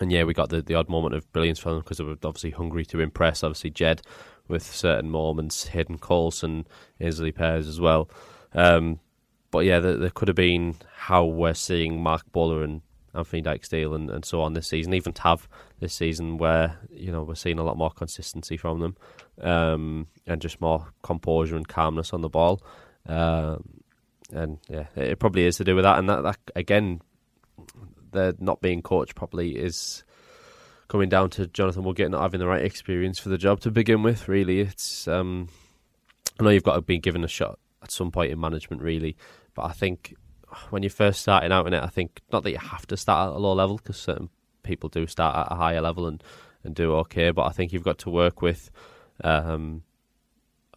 [0.00, 2.16] and yeah, we got the, the odd moment of brilliance from them because they were
[2.24, 3.42] obviously hungry to impress.
[3.42, 4.02] Obviously, Jed
[4.48, 6.66] with certain moments, Hayden Coulson,
[7.00, 8.08] Aynsley Pears as well.
[8.52, 9.00] Um,
[9.50, 12.82] but yeah, there, there, could have been how we're seeing Marc Bola and
[13.14, 15.48] Anthony Dijksteel and, and so on this season, even Tav
[15.80, 18.96] this season, where you know we're seeing a lot more consistency from them
[19.40, 22.62] um, and just more composure and calmness on the ball.
[23.06, 23.82] Um,
[24.32, 25.98] and yeah, it probably is to do with that.
[25.98, 27.00] And that, that again,
[28.12, 30.02] they're not being coached properly is
[30.88, 34.02] coming down to Jonathan Woodgate not having the right experience for the job to begin
[34.02, 34.28] with.
[34.28, 35.48] Really, it's um,
[36.38, 39.16] I know you've got to be given a shot at some point in management, really,
[39.54, 40.14] but I think
[40.70, 43.30] when you're first starting out in it, I think not that you have to start
[43.30, 44.28] at a low level because certain
[44.62, 46.22] people do start at a higher level and
[46.64, 48.70] and do okay, but I think you've got to work with.
[49.22, 49.82] Um,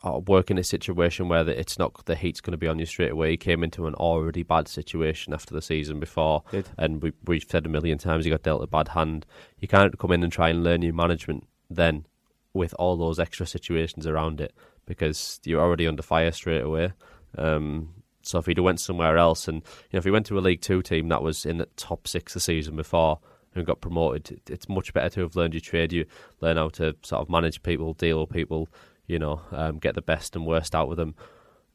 [0.03, 2.77] or work in a situation where the, it's not the heat's going to be on
[2.77, 3.31] you straight away.
[3.31, 6.43] He came into an already bad situation after the season before,
[6.77, 9.25] and we we've said a million times he got dealt a bad hand.
[9.59, 12.05] You can't come in and try and learn your management then
[12.53, 14.53] with all those extra situations around it
[14.85, 16.93] because you're already under fire straight away.
[17.37, 17.93] Um,
[18.27, 20.61] so if he'd went somewhere else, and you know, if he went to a League
[20.61, 23.19] Two team that was in the top six the season before
[23.55, 25.93] and got promoted, it's much better to have learned your trade.
[25.93, 26.05] You
[26.41, 28.69] learn how to sort of manage people, deal with people
[29.07, 31.15] you know, um, get the best and worst out of them.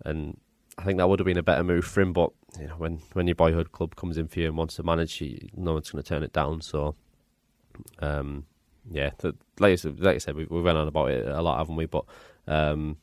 [0.05, 0.39] And
[0.79, 2.13] I think that would have been a better move for him.
[2.13, 2.31] But
[2.61, 5.21] you know, when when your boyhood club comes in for you and wants to manage,
[5.21, 6.61] you, no one's going to turn it down.
[6.61, 6.95] So,
[7.99, 8.45] um,
[8.91, 9.11] yeah,
[9.59, 11.77] like, I said, like I said, we, we went on about it a lot, haven't
[11.77, 11.87] we?
[11.87, 12.05] But
[12.47, 12.99] um,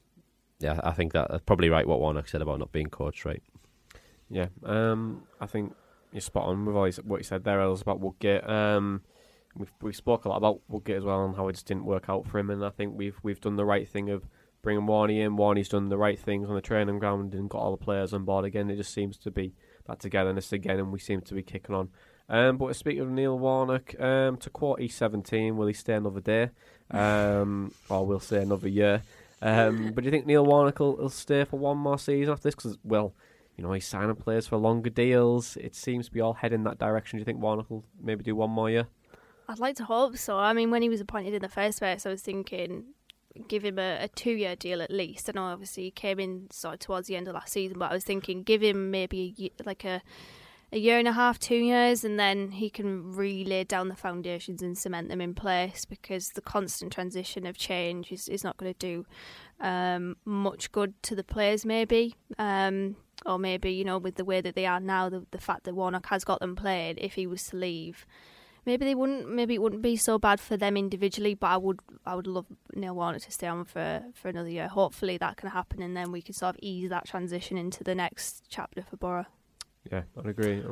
[0.60, 3.42] yeah, I think that, that's probably right what Warnock said about not being coached right.
[4.30, 5.74] Yeah, um, I think
[6.12, 8.48] you're spot on with all what you said there, Els, about Woodgate.
[8.48, 9.02] Um,
[9.56, 12.10] we've we spoke a lot about Woodgate as well and how it just didn't work
[12.10, 12.50] out for him.
[12.50, 14.28] And I think we've we've done the right thing of
[14.62, 15.38] bringing Warney in.
[15.38, 18.26] Warney's done the right things on the training ground and got all the players on
[18.26, 18.70] board again.
[18.70, 19.54] It just seems to be
[19.88, 21.90] that togetherness again, and we seem to be kicking on.
[22.28, 26.50] Um, but speaking of Neil Warnock, um, to quote E17, will he stay another day?
[26.92, 29.02] Um, or we'll say another year.
[29.42, 32.44] Um, but do you think Neil Warnock will, will stay for one more season after
[32.44, 32.56] this?
[32.56, 33.14] Because, well,
[33.56, 35.58] you know, he's signing players for longer deals.
[35.58, 37.18] It seems to be all heading that direction.
[37.18, 38.88] Do you think Warnock will maybe do one more year?
[39.48, 40.38] I'd like to hope so.
[40.38, 42.86] I mean, when he was appointed in the first place, I was thinking
[43.48, 45.30] give him a, a two year deal at least.
[45.30, 47.92] I know obviously he came in sort of towards the end of last season, but
[47.92, 50.02] I was thinking give him maybe a, like a
[50.72, 53.96] a year and a half, two years, and then he can really lay down the
[53.96, 58.58] foundations and cement them in place because the constant transition of change is, is not
[58.58, 59.06] going to do
[59.60, 62.16] um, much good to the players, maybe.
[62.38, 62.96] Um,
[63.26, 65.76] or maybe, you know, with the way that they are now, the, the fact that
[65.76, 68.06] Warnock has got them played, if he was to leave,
[68.66, 71.80] maybe they wouldn't maybe it wouldn't be so bad for them individually but I would
[72.06, 72.46] I would love
[72.76, 76.12] Neil Warnock to stay on for for another year hopefully that can happen and then
[76.12, 79.26] we can sort of ease that transition into the next chapter for Boro
[79.92, 80.64] yeah, I'd agree.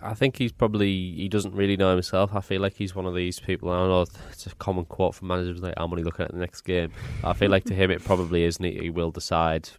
[0.00, 2.34] I think he's probably he doesn't really know himself.
[2.34, 3.70] I feel like he's one of these people.
[3.70, 4.02] I know.
[4.30, 6.92] It's a common quote from managers like, "I'm only looking at the next game."
[7.24, 8.64] I feel like to him it probably isn't.
[8.64, 9.70] He will decide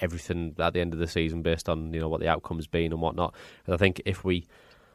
[0.00, 2.92] everything at the end of the season based on you know what the outcome's been
[2.92, 3.34] and whatnot.
[3.66, 4.46] And I think if we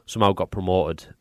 [0.08, 1.14] somehow got promoted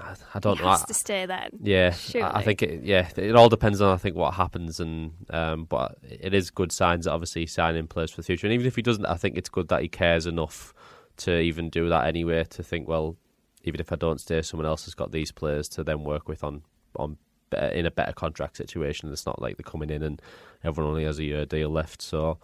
[0.00, 0.70] I, I don't he know.
[0.70, 1.50] has I- to stay then.
[1.62, 1.94] Yeah.
[2.16, 5.64] I I think it, yeah, it all depends on I think what happens, and um,
[5.64, 8.46] but it is good signs that obviously signing players for the future.
[8.46, 10.72] And even if he doesn't, I think it's good that he cares enough
[11.18, 12.44] to even do that anyway.
[12.44, 13.16] To think, well,
[13.64, 16.42] even if I don't stay, someone else has got these players to then work with
[16.42, 16.62] on
[16.96, 17.18] on
[17.50, 19.12] better, in a better contract situation.
[19.12, 20.20] It's not like they're coming in and
[20.64, 22.00] everyone only has a year deal left.
[22.00, 22.38] So,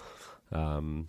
[0.52, 1.08] um,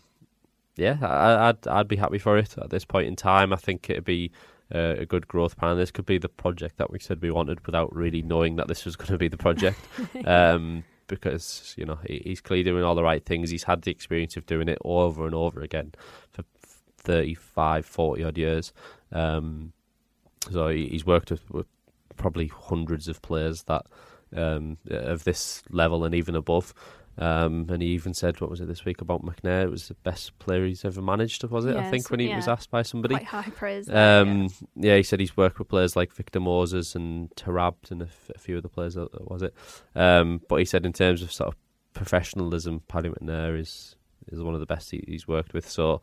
[0.76, 3.52] yeah, I, I'd I'd be happy for it at this point in time.
[3.52, 4.32] I think it'd be
[4.74, 5.78] uh, a good growth plan.
[5.78, 8.86] This could be the project that we said we wanted without really knowing that this
[8.86, 9.80] was going to be the project.
[10.26, 13.50] um, because you know he, he's clearly doing all the right things.
[13.50, 15.94] He's had the experience of doing it over and over again
[16.32, 16.44] for
[17.00, 18.74] 35, 40 odd years.
[19.12, 19.72] Um,
[20.52, 21.68] so he, he's worked with, with
[22.18, 23.86] probably hundreds of players that
[24.36, 26.74] um, of this level and even above.
[27.20, 29.64] Um, and he even said, what was it this week about McNair?
[29.64, 31.76] It was the best player he's ever managed, was it?
[31.76, 33.16] I think when he was asked by somebody.
[33.16, 33.88] Quite high praise.
[33.88, 33.96] there,
[34.26, 34.32] yeah.
[34.32, 34.96] Um, yeah.
[34.98, 38.38] he said he's worked with players like Victor Moses and Taarabt and a, f- a
[38.38, 38.96] few other players.
[38.98, 39.56] uh, Was it?
[39.96, 41.56] Um, but he said in terms of sort of
[41.94, 43.96] professionalism, Paddy McNair is
[44.32, 45.68] is one of the best he, he's worked with.
[45.68, 46.02] So,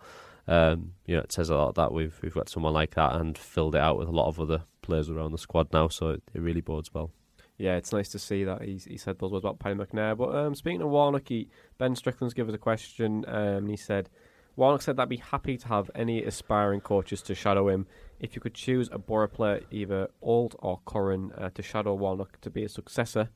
[0.48, 3.38] um, you know, it says a lot that we've we've got someone like that and
[3.38, 5.88] filled it out with a lot of other players around the squad now.
[5.88, 7.10] So it, it really bodes well.
[7.56, 10.16] Yeah, it's nice to see that he's, he said those words about Paddy McNair.
[10.16, 11.48] But um, speaking of Warnock, he,
[11.78, 13.24] Ben Strickland's given us a question.
[13.28, 14.10] Um, he said,
[14.56, 17.86] Warnock said that be happy to have any aspiring coaches to shadow him.
[18.18, 22.40] If you could choose a Boro player, either old or current, uh, to shadow Warnock
[22.40, 23.30] to be a successor,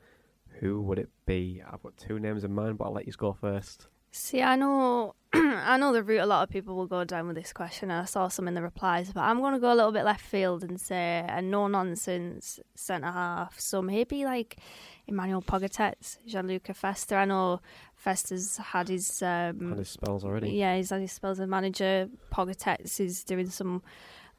[0.61, 1.63] who would it be?
[1.65, 3.87] I've got two names in mind, but I'll let you go first.
[4.11, 7.37] See, I know, I know the route a lot of people will go down with
[7.37, 7.91] this question.
[7.91, 10.05] and I saw some in the replies, but I'm going to go a little bit
[10.05, 13.59] left field and say a no nonsense centre half.
[13.61, 14.59] So maybe like
[15.07, 17.17] Emmanuel Pogatetz, Gianluca Festa.
[17.17, 17.61] I know
[17.97, 20.51] Festa's had his, um, Had his spells already.
[20.51, 22.09] yeah, he's had his spells as manager.
[22.33, 23.83] Pogatetz is doing some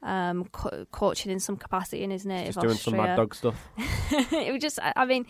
[0.02, 3.68] um, co- coaching in some capacity in his native Just doing some mad dog stuff.
[3.78, 5.26] it was just I- I mean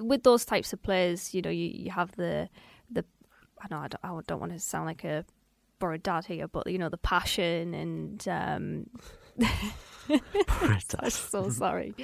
[0.00, 2.48] with those types of players you know you, you have the
[3.64, 5.24] I know I don't, I don't want to sound like a
[5.80, 8.86] borrowed dad here but you know the passion and um
[10.48, 11.94] I'm so sorry.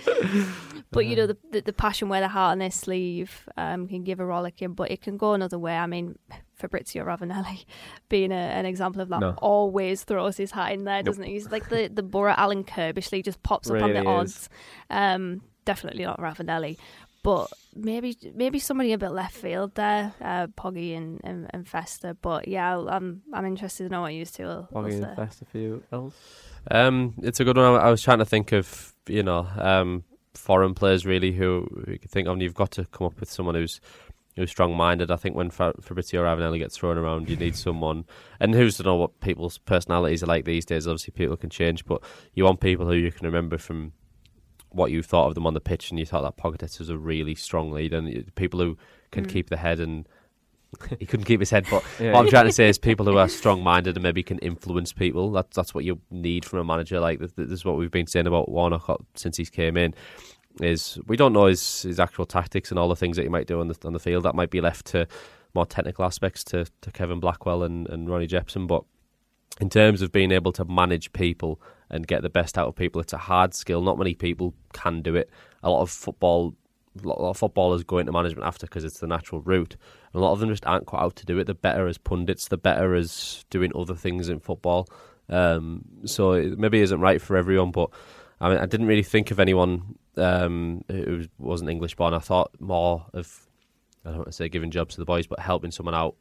[0.90, 4.04] But you know the, the the passion wear the heart on their sleeve um can
[4.04, 5.76] give a rollicking but it can go another way.
[5.76, 6.18] I mean
[6.54, 7.64] Fabrizio Ravanelli
[8.08, 9.34] being a, an example of that No.
[9.38, 11.32] always throws his hat in there doesn't he?
[11.32, 14.06] He's like the the Boro Alan Curbishley just pops up on the is.
[14.06, 14.48] odds.
[14.90, 16.78] um definitely not Ravanelli
[17.22, 22.16] but maybe maybe somebody a bit left field there, uh, Poggy and, and, and Festa.
[22.20, 25.02] But yeah, I'll- I'm I'm interested to know what you two will, will Boggy say.
[25.06, 26.14] and Fest, a few else.
[26.70, 27.66] Um, it's a good one.
[27.66, 30.04] I I was trying to think of you know um,
[30.34, 32.32] foreign players really who you could think of.
[32.34, 33.80] And you've got to come up with someone who's
[34.36, 35.10] who's strong minded.
[35.10, 38.04] I think when Fa- Fabrizio Ravanelli gets thrown around, you need someone.
[38.38, 40.86] And who's to know what people's personalities are like these days?
[40.86, 42.02] Obviously, people can change, but
[42.34, 43.92] you want people who you can remember from
[44.70, 46.98] what you thought of them on the pitch, and you thought that Pogatetz was a
[46.98, 47.98] really strong leader.
[47.98, 48.76] And people who
[49.10, 49.30] can mm.
[49.30, 50.08] keep the head and.
[51.00, 52.12] he couldn't keep his head, but Yeah.
[52.12, 55.32] what I'm trying to say is people who are strong-minded and maybe can influence people.
[55.32, 57.00] That's that's what you need from a manager.
[57.00, 59.94] Like this, this is what we've been saying about Warnock since he's came in.
[60.60, 63.48] Is we don't know his, his actual tactics and all the things that he might
[63.48, 64.22] do on the on the field.
[64.24, 65.08] That might be left to
[65.54, 68.66] more technical aspects to, to Kevin Blackwell and, and Ronnie Jepson.
[68.66, 68.84] But
[69.60, 71.60] in terms of being able to manage people
[71.90, 73.82] and get the best out of people, it's a hard skill.
[73.82, 75.30] Not many people can do it.
[75.62, 76.54] A lot of football,
[77.02, 79.76] a lot of footballers go into management after because it's the natural route.
[80.12, 81.44] And a lot of them just aren't quite out to do it.
[81.44, 82.48] They're better as pundits.
[82.48, 84.88] They're better as doing other things in football.
[85.28, 87.70] Um, so it maybe isn't right for everyone.
[87.70, 87.90] But
[88.40, 92.14] I mean, I didn't really think of anyone um, who wasn't English born.
[92.14, 93.46] I thought more of
[94.04, 96.16] I don't want to say giving jobs to the boys, but helping someone out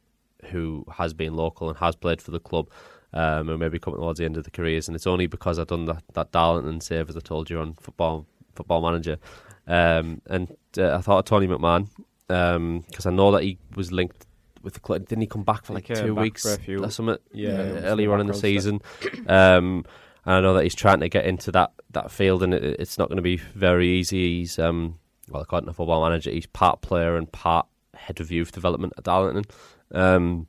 [0.46, 2.68] who has been local and has played for the club,
[3.12, 4.88] um, and maybe coming towards the end of the careers.
[4.88, 7.74] And it's only because I've done that, that Darlington save, as I told you, on
[7.74, 9.18] football football manager.
[9.66, 11.88] Um, and uh, I thought of Tony McMahon
[12.26, 14.26] because I know that he was linked
[14.62, 15.08] with the club.
[15.08, 17.16] Didn't he come back for like two weeks for a few- or something?
[17.32, 18.80] Yeah, was earlier on in the season.
[19.26, 19.84] Um,
[20.26, 22.98] and I know that he's trying to get into that, that field, and it, it's
[22.98, 24.40] not going to be very easy.
[24.40, 24.98] He's um,
[25.30, 29.04] well, according to Football Manager, he's part player and part head of youth development at
[29.04, 29.44] Darlington.
[29.92, 30.46] Um,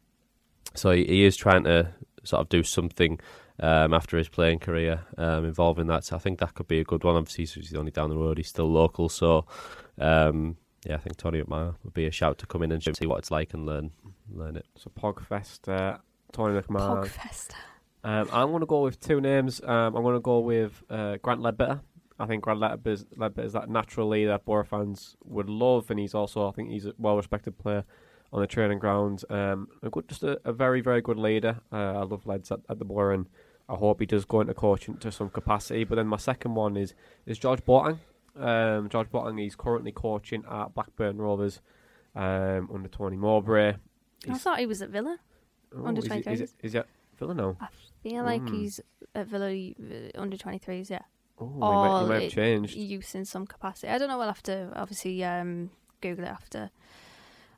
[0.74, 1.90] so he, he is trying to
[2.24, 3.20] sort of do something
[3.60, 6.04] um, after his playing career um, involving that.
[6.06, 7.16] So I think that could be a good one.
[7.16, 8.38] Obviously, he's- he's only down the road.
[8.38, 9.46] He's still local, so
[10.00, 13.06] um, yeah, I think Tony McMahon would be a shout to come in and see
[13.06, 13.92] what it's like and learn
[14.34, 14.66] learn it.
[14.76, 15.98] So Pogfest, uh,
[16.32, 17.04] Tony McMahon.
[17.06, 17.52] Pogfest.
[18.04, 19.62] Um, I'm going to go with two names.
[19.64, 21.82] Um, I'm going to go with uh, Grant Leadbitter.
[22.20, 26.00] I think Grant Leadbitter Leadbitter is that natural leader that Boro fans would love, and
[26.00, 27.84] he's also, I think, he's a well-respected player
[28.34, 29.24] on the training ground.
[29.30, 31.60] Um, a good, just a, a very, very good leader.
[31.72, 33.28] Uh, I love Leds at, at the Boro, and
[33.70, 35.84] I hope he does go into coaching to some capacity.
[35.84, 36.94] But then my second one is
[37.26, 38.00] is George Boateng.
[38.40, 41.60] Um, George Boateng, he's currently coaching at Blackburn Rovers
[42.16, 43.76] um, under Tony Mowbray.
[44.30, 45.18] I thought he was at Villa.
[45.76, 46.72] Oh, under is he- Is, 23s.
[46.72, 47.58] he at Villa now?
[47.60, 47.68] I
[48.04, 48.54] feel like Mm.
[48.54, 48.80] he's
[49.16, 51.00] at Villa uh, under 23s, yeah.
[51.40, 52.76] Oh, he might, he might have it- changed.
[52.76, 53.88] Use in some capacity.
[53.88, 54.18] I don't know.
[54.18, 55.72] We'll have to obviously um,
[56.02, 56.70] Google it after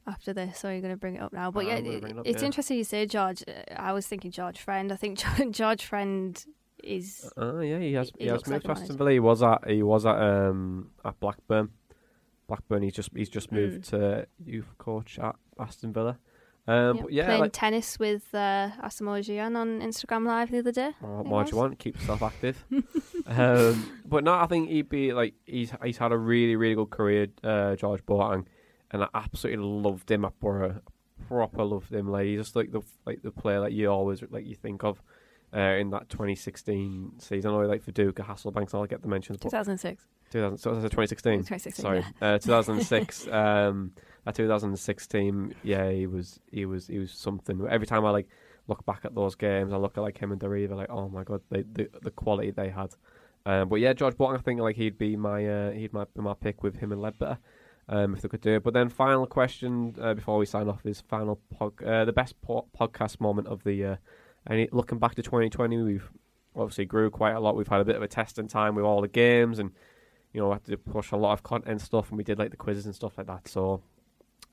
[0.07, 0.59] after this.
[0.59, 1.51] So you're going to bring it up now.
[1.51, 2.45] But Ah, yeah, it- up, it's yeah.
[2.45, 3.43] interesting you say George.
[3.47, 4.91] Uh, I was thinking George Friend.
[4.91, 6.45] I think George Friend
[6.83, 7.29] is.
[7.37, 8.11] Oh yeah, he has.
[8.17, 8.97] He He, has like moved to Aston.
[8.97, 9.11] Villa.
[9.11, 9.69] He was at.
[9.69, 11.69] He was at um at Blackburn.
[12.47, 12.83] Blackburn.
[12.83, 13.53] He's just he's just Mm.
[13.53, 16.17] moved to youth coach at Aston Villa.
[16.65, 20.59] Um, yeah, but yeah, playing like, tennis with uh, Asamoah Gyan on Instagram Live the
[20.59, 20.91] other day.
[21.01, 21.77] what it more do you want?
[21.77, 22.63] Keep yourself active.
[23.27, 26.89] um, but no, I think he'd be like he's he's had a really really good
[26.89, 28.45] career, uh, George Boateng,
[28.93, 30.81] and I absolutely loved him at Boro.
[31.27, 32.09] Proper loved him.
[32.09, 35.01] Like he's just like the like the player that you always like you think of.
[35.55, 39.37] Uh, in that 2016 season, I know like Viduka, Hasselbainks, and I'll get the mentions.
[39.37, 40.03] But 2006.
[40.31, 41.39] 2000, so 2016.
[41.41, 43.27] 2016, Sorry, uh, 2006.
[43.31, 43.91] um,
[44.25, 47.63] that 2006 team, yeah, he was, he was, he was something.
[47.69, 48.27] Every time I like
[48.67, 51.23] look back at those games, I look at like him and Doriva, like, oh my
[51.23, 52.95] god, they, the the quality they had.
[53.45, 56.21] Um, but yeah, George Boateng, I think like he'd be my, uh, he'd might be
[56.21, 57.37] my pick with him and Leadbitter.
[57.89, 58.63] Um, if they could do it.
[58.63, 62.39] But then, final question uh, before we sign off is final pod, uh, the best
[62.41, 63.99] po- podcast moment of the year.
[64.47, 66.09] And looking back to 2020, we've
[66.55, 67.55] obviously grew quite a lot.
[67.57, 69.71] We've had a bit of a testing time with all the games, and
[70.31, 72.51] you know, we had to push a lot of content stuff, and we did like
[72.51, 73.47] the quizzes and stuff like that.
[73.49, 73.81] So,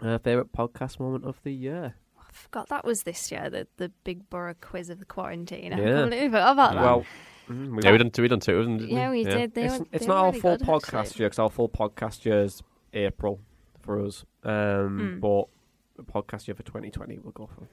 [0.00, 1.94] uh, favorite podcast moment of the year.
[2.18, 5.72] I forgot that was this year, the, the big Boro quiz of the quarantine.
[5.72, 6.00] I Yeah.
[6.00, 6.82] completely forgot about that.
[6.82, 7.06] Well,
[7.48, 8.22] mm, we Yeah, we done two.
[8.22, 8.92] We done two, didn't we?
[8.92, 9.54] yeah, we did.
[9.54, 11.20] They it's were, it's they not were our really full good, podcast actually.
[11.22, 12.62] year because our full podcast year is
[12.92, 13.40] April
[13.80, 14.24] for us.
[14.44, 15.20] Um, Mm.
[15.20, 15.48] But
[15.96, 17.66] the podcast year for 2020 we'll go for.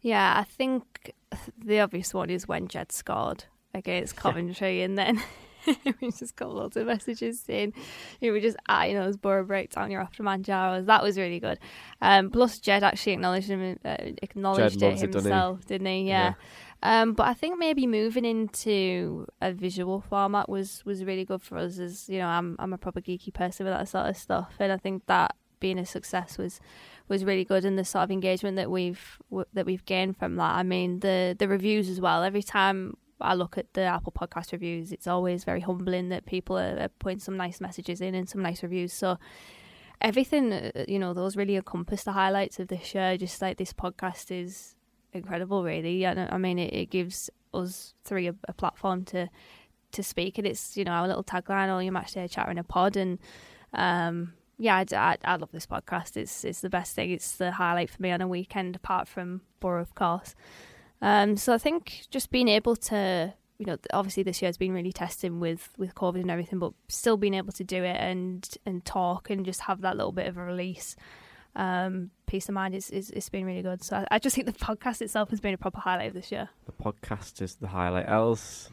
[0.00, 1.12] Yeah, I think
[1.58, 3.44] the obvious one is when Jed scored
[3.74, 5.20] against Coventry, and then
[6.00, 7.72] we just got lots of messages saying
[8.20, 10.86] you were just eyeing those Boro breakdown your after Manjaros.
[10.86, 11.58] That was really good.
[12.00, 15.12] Um, plus, Jed actually acknowledged him, uh, acknowledged Jed it loves it, he?
[15.14, 16.02] himself, didn't he?
[16.02, 16.34] Yeah.
[16.82, 21.58] Um, but I think maybe moving into a visual format was, was really good for
[21.58, 21.78] us.
[21.78, 24.72] As you know, I'm I'm a proper geeky person with that sort of stuff, and
[24.72, 26.60] I think that being a success was
[27.08, 30.36] was really good, and the sort of engagement that we've w- that we've gained from
[30.36, 30.54] that.
[30.56, 32.22] I mean, the the reviews as well.
[32.22, 36.58] Every time I look at the Apple Podcast reviews, it's always very humbling that people
[36.58, 38.92] are, are putting some nice messages in and some nice reviews.
[38.92, 39.18] So
[40.00, 43.16] everything, uh, you know, those really encompass the highlights of this year.
[43.16, 44.75] Just like this podcast is
[45.16, 46.04] incredible, really.
[46.04, 49.28] And I mean, it, it gives us three a, a platform to
[49.92, 52.58] to speak, and it's you know our little tagline, "All your match day chat in
[52.58, 53.18] a pod," and
[53.72, 56.16] um, yeah, I, I, I love this podcast.
[56.16, 57.10] It's it's the best thing.
[57.10, 60.34] It's the highlight for me on a weekend, apart from Boro, of course.
[61.02, 64.72] Um, so I think just being able to, you know, obviously this year has been
[64.72, 68.48] really testing with with COVID and everything, but still being able to do it and
[68.64, 70.96] and talk and just have that little bit of a release,
[71.56, 73.82] um, peace of mind is is it's been really good.
[73.82, 76.30] So I, I just think the podcast itself has been a proper highlight of this
[76.30, 76.48] year.
[76.66, 78.08] The podcast is the highlight.
[78.08, 78.70] Else,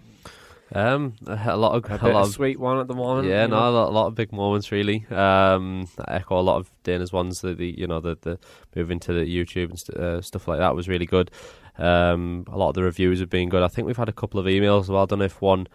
[0.75, 3.27] Um, a lot of a, a, bit lot of of sweet one at the moment.
[3.27, 3.69] yeah, no, know.
[3.69, 5.05] a lot, a lot of big moments really.
[5.09, 7.41] Um, I echo a lot of Dana's ones.
[7.41, 8.39] The, the you know the the
[8.75, 11.31] move into the YouTube and st- uh, stuff like that was really good.
[11.77, 13.63] Um, a lot of the reviews have been good.
[13.63, 15.03] I think we've had a couple of emails well.
[15.03, 15.67] I don't know if one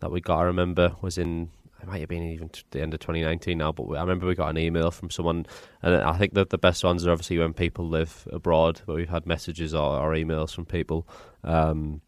[0.00, 0.38] that we got.
[0.38, 1.50] I remember was in.
[1.80, 4.26] It might have been even t- the end of 2019 now, but we, I remember
[4.26, 5.46] we got an email from someone,
[5.82, 9.08] and I think that the best ones are obviously when people live abroad, but we've
[9.08, 11.08] had messages or, or emails from people,
[11.42, 12.00] um,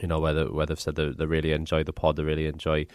[0.00, 2.46] you know, where, they, where they've said they, they really enjoy the pod, they really
[2.46, 2.86] enjoy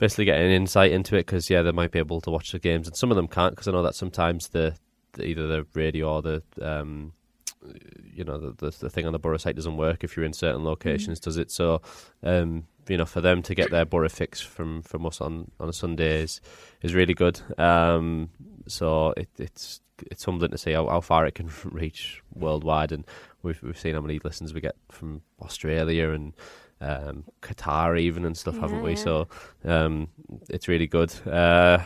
[0.00, 2.88] basically getting insight into it because yeah, they might be able to watch the games,
[2.88, 4.74] and some of them can't because I know that sometimes the,
[5.12, 7.12] the either the radio or the um,
[8.12, 10.32] you know the, the the thing on the Boro site doesn't work if you're in
[10.32, 11.50] certain locations, does it?
[11.50, 11.82] So
[12.22, 15.68] um, you know, for them to get their Boro fix from from us on on
[15.68, 16.40] a Sunday is
[16.82, 17.40] is really good.
[17.58, 18.30] Um,
[18.66, 23.04] so it, it's it's humbling to see how, how far it can reach worldwide, and
[23.42, 26.32] we've we've seen how many listens we get from Australia and
[26.80, 28.90] um, Qatar even and stuff, haven't we?
[28.90, 28.96] Yeah.
[28.96, 29.28] So
[29.64, 30.08] um,
[30.48, 31.12] it's really good.
[31.26, 31.78] Uh,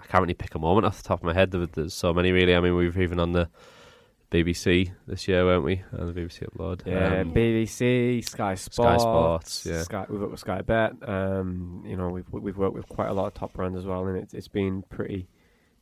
[0.00, 1.50] I can't really pick a moment off the top of my head.
[1.50, 2.54] There, there's so many really.
[2.54, 3.48] I mean, we've even on the
[4.32, 5.82] BBC this year, weren't we?
[5.98, 6.80] On the BBC Upload.
[6.86, 9.82] Yeah, Um, BBC, Sky Sports, Sky Sports, yeah.
[9.82, 10.94] Sky, we've worked with Sky Bet.
[11.06, 14.06] Um, you know, we've we've worked with quite a lot of top brands as well,
[14.06, 15.28] and it's it's been pretty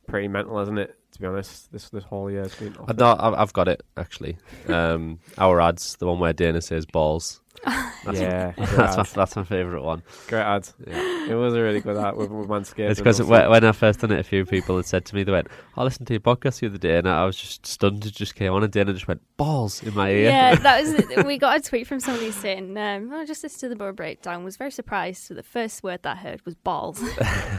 [0.07, 0.95] pretty mental, hasn't it?
[1.13, 2.75] To be honest, this this whole year has been.
[2.87, 4.37] I know, I've, I've got it actually.
[4.67, 7.40] Um, our ads, the one where Dana says balls.
[8.03, 10.01] That's Yeah, my, that's, my, that's my favourite one.
[10.27, 10.67] Great ad.
[10.87, 12.89] It was a really good ad with, with Manscaped.
[12.89, 15.23] It's because obviously- when I first done it, a few people had said to me,
[15.23, 15.47] they went,
[15.77, 18.03] I listened to your podcast the other day, and I was just stunned.
[18.05, 20.23] It just came on and did, and just went, balls in my ear.
[20.29, 21.25] Yeah, that was.
[21.25, 24.43] We got a tweet from somebody saying, um, "Oh, just listened to the Boro breakdown.
[24.43, 25.23] Was very surprised.
[25.23, 26.99] So the first word that I heard was balls.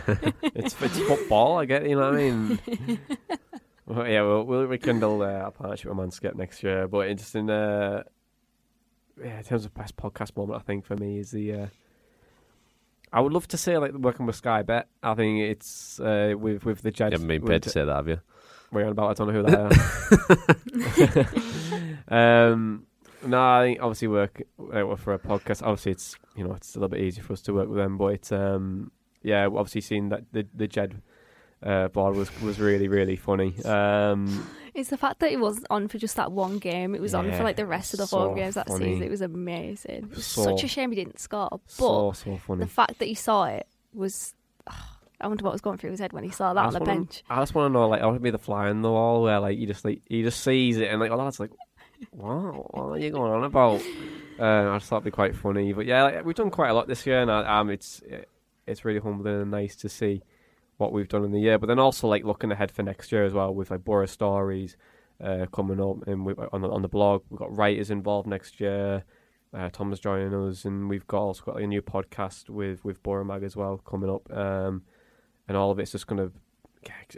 [0.03, 2.59] it's, it's football, I get, you know what I mean?
[3.87, 6.89] well, yeah, we'll, we'll rekindle uh, our partnership with Manscaped next year.
[6.89, 8.03] But interesting, uh,
[9.23, 11.53] yeah, in terms of best podcast moment, I think for me is the.
[11.53, 11.67] Uh,
[13.13, 14.89] I would love to say like working with Sky Bet.
[15.03, 17.13] I think it's uh, with with the You Jets.
[17.13, 18.21] haven't been paid to say that, have you?
[18.71, 19.11] We're on about.
[19.11, 21.27] I don't know who they
[22.09, 22.49] are.
[22.53, 22.87] um,
[23.25, 24.43] no, I think obviously work
[24.73, 25.63] uh, for a podcast.
[25.63, 27.99] Obviously, it's you know it's a little bit easier for us to work with them,
[27.99, 28.91] but it's um,
[29.23, 31.03] yeah, obviously seeing that the the Jed
[31.63, 33.55] uh, board was was really really funny.
[33.65, 36.95] Um, it's the fact that it wasn't on for just that one game.
[36.95, 38.87] It was on Yeah, for like the rest of the so home games that funny.
[38.87, 39.03] season.
[39.03, 40.05] It was amazing.
[40.11, 41.49] It was So- such a shame he didn't score.
[41.51, 42.61] But so so funny.
[42.61, 44.35] the fact that he saw it was.
[45.21, 46.79] I wonder what was going through his head when he saw that I on the
[46.81, 47.23] just wanna- bench.
[47.31, 49.23] I just want to know, like, I want to be the fly in the wall
[49.23, 51.51] where, like, you just like he just sees it and like, oh, that's like,
[52.11, 52.75] what?
[52.75, 53.81] What are you going on about?
[54.41, 56.75] Uh, I just thought it'd be quite funny, but yeah, like, we've done quite a
[56.75, 58.03] lot this year, and I, um, it's
[58.67, 60.23] it's really humbling and nice to see
[60.77, 61.59] what we've done in the year.
[61.59, 64.77] But then also like looking ahead for next year as well with like Boro stories
[65.23, 68.61] uh, coming up, and we, on the on the blog we've got writers involved next
[68.61, 69.05] year.
[69.55, 73.25] Uh, Tom's joining us, and we've got also got a new podcast with with Boro
[73.25, 74.33] Mag as well coming up.
[74.33, 74.83] Um,
[75.49, 76.33] and all of it's just going to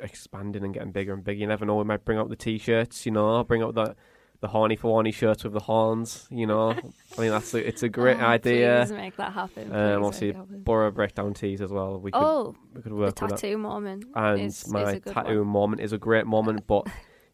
[0.02, 1.40] expanding and getting bigger and bigger.
[1.40, 1.76] You never know.
[1.76, 3.94] We might bring up the t-shirts, you know, bring up the
[4.40, 6.70] the horny for horny shirts with the horns, you know.
[6.70, 8.84] I think that's a, it's a great Oh, idea.
[8.86, 9.68] Please make that happen.
[9.70, 10.32] Please Um, obviously.
[10.58, 11.98] Boro breakdown tees as well.
[11.98, 13.38] We could oh, we could the work with that.
[13.38, 14.04] tattoo moment.
[14.14, 15.46] And is, my is tattoo one.
[15.48, 16.86] moment is a great moment, but.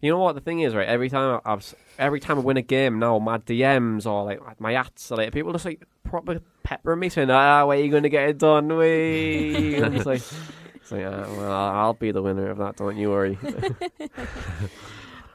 [0.03, 0.89] You know what the thing is, right?
[0.89, 4.59] Every time I- I've, every time I win a game now, my DMs or like
[4.59, 7.91] my ads, are like people just like proper peppering me saying, "Ah, where are you
[7.91, 10.23] going to get it done?" We, I'm like,
[10.75, 12.77] it's like, ah, well, I'll be the winner of that.
[12.77, 13.37] Don't you worry.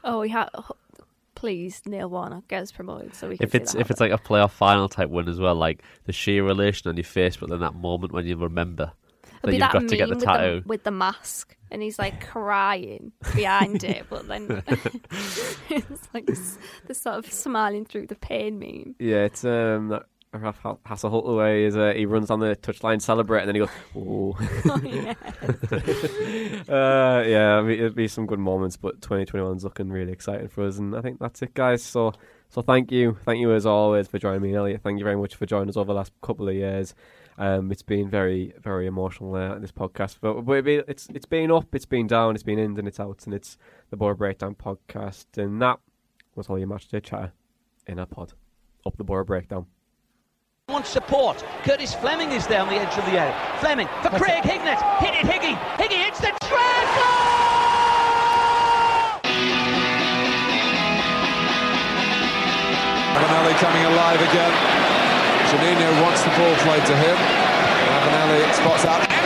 [0.08, 0.50] Oh, we have.
[1.36, 4.10] Please, Neil Warnock, get us promoted so we can If it's that if it's like
[4.10, 7.48] a playoff final type win as well, like the sheer relation on your face, but
[7.48, 8.92] then that moment when you remember
[9.42, 10.62] that you've that got to get the meme with tattoo.
[10.66, 17.00] with the mask, and he's like crying behind it, but then it's like this, this
[17.00, 18.96] sort of smiling through the pain meme.
[18.98, 23.00] Yeah, it's um that Ralph Ha- Hasenhüttl way is uh, he runs on the touchline,
[23.00, 24.36] celebrate, and then he goes, "Oh,
[24.68, 25.14] Oh, yeah.
[26.68, 30.48] uh, yeah." I mean, it'd be some good moments, but 2021 is looking really exciting
[30.48, 31.82] for us, and I think that's it, guys.
[31.82, 32.12] So,
[32.48, 34.82] so thank you, thank you as always for joining me, Elliott.
[34.82, 36.94] Thank you very much for joining us over the last couple of years.
[37.38, 41.26] Um, it's been very, very emotional uh, this podcast, but, but it be, it's it's
[41.26, 43.58] been up, it's been down, it's been in and it's out, and it's
[43.90, 45.78] the Boro Breakdown podcast, and that
[46.34, 47.32] was all your match day chatter
[47.86, 48.32] in a pod.
[48.86, 49.66] Up the Boro Breakdown.
[50.68, 51.44] Wants support.
[51.62, 53.32] Curtis Fleming is there on the edge of the area.
[53.60, 54.82] Fleming for Craig Hignett.
[54.98, 55.54] Hit it, Higgy.
[55.78, 56.88] Higgy hits the trap.
[63.14, 64.52] Ravanelli coming alive again.
[65.54, 67.16] Juninho wants the ball played to him.
[67.86, 69.25] Ravanelli spots out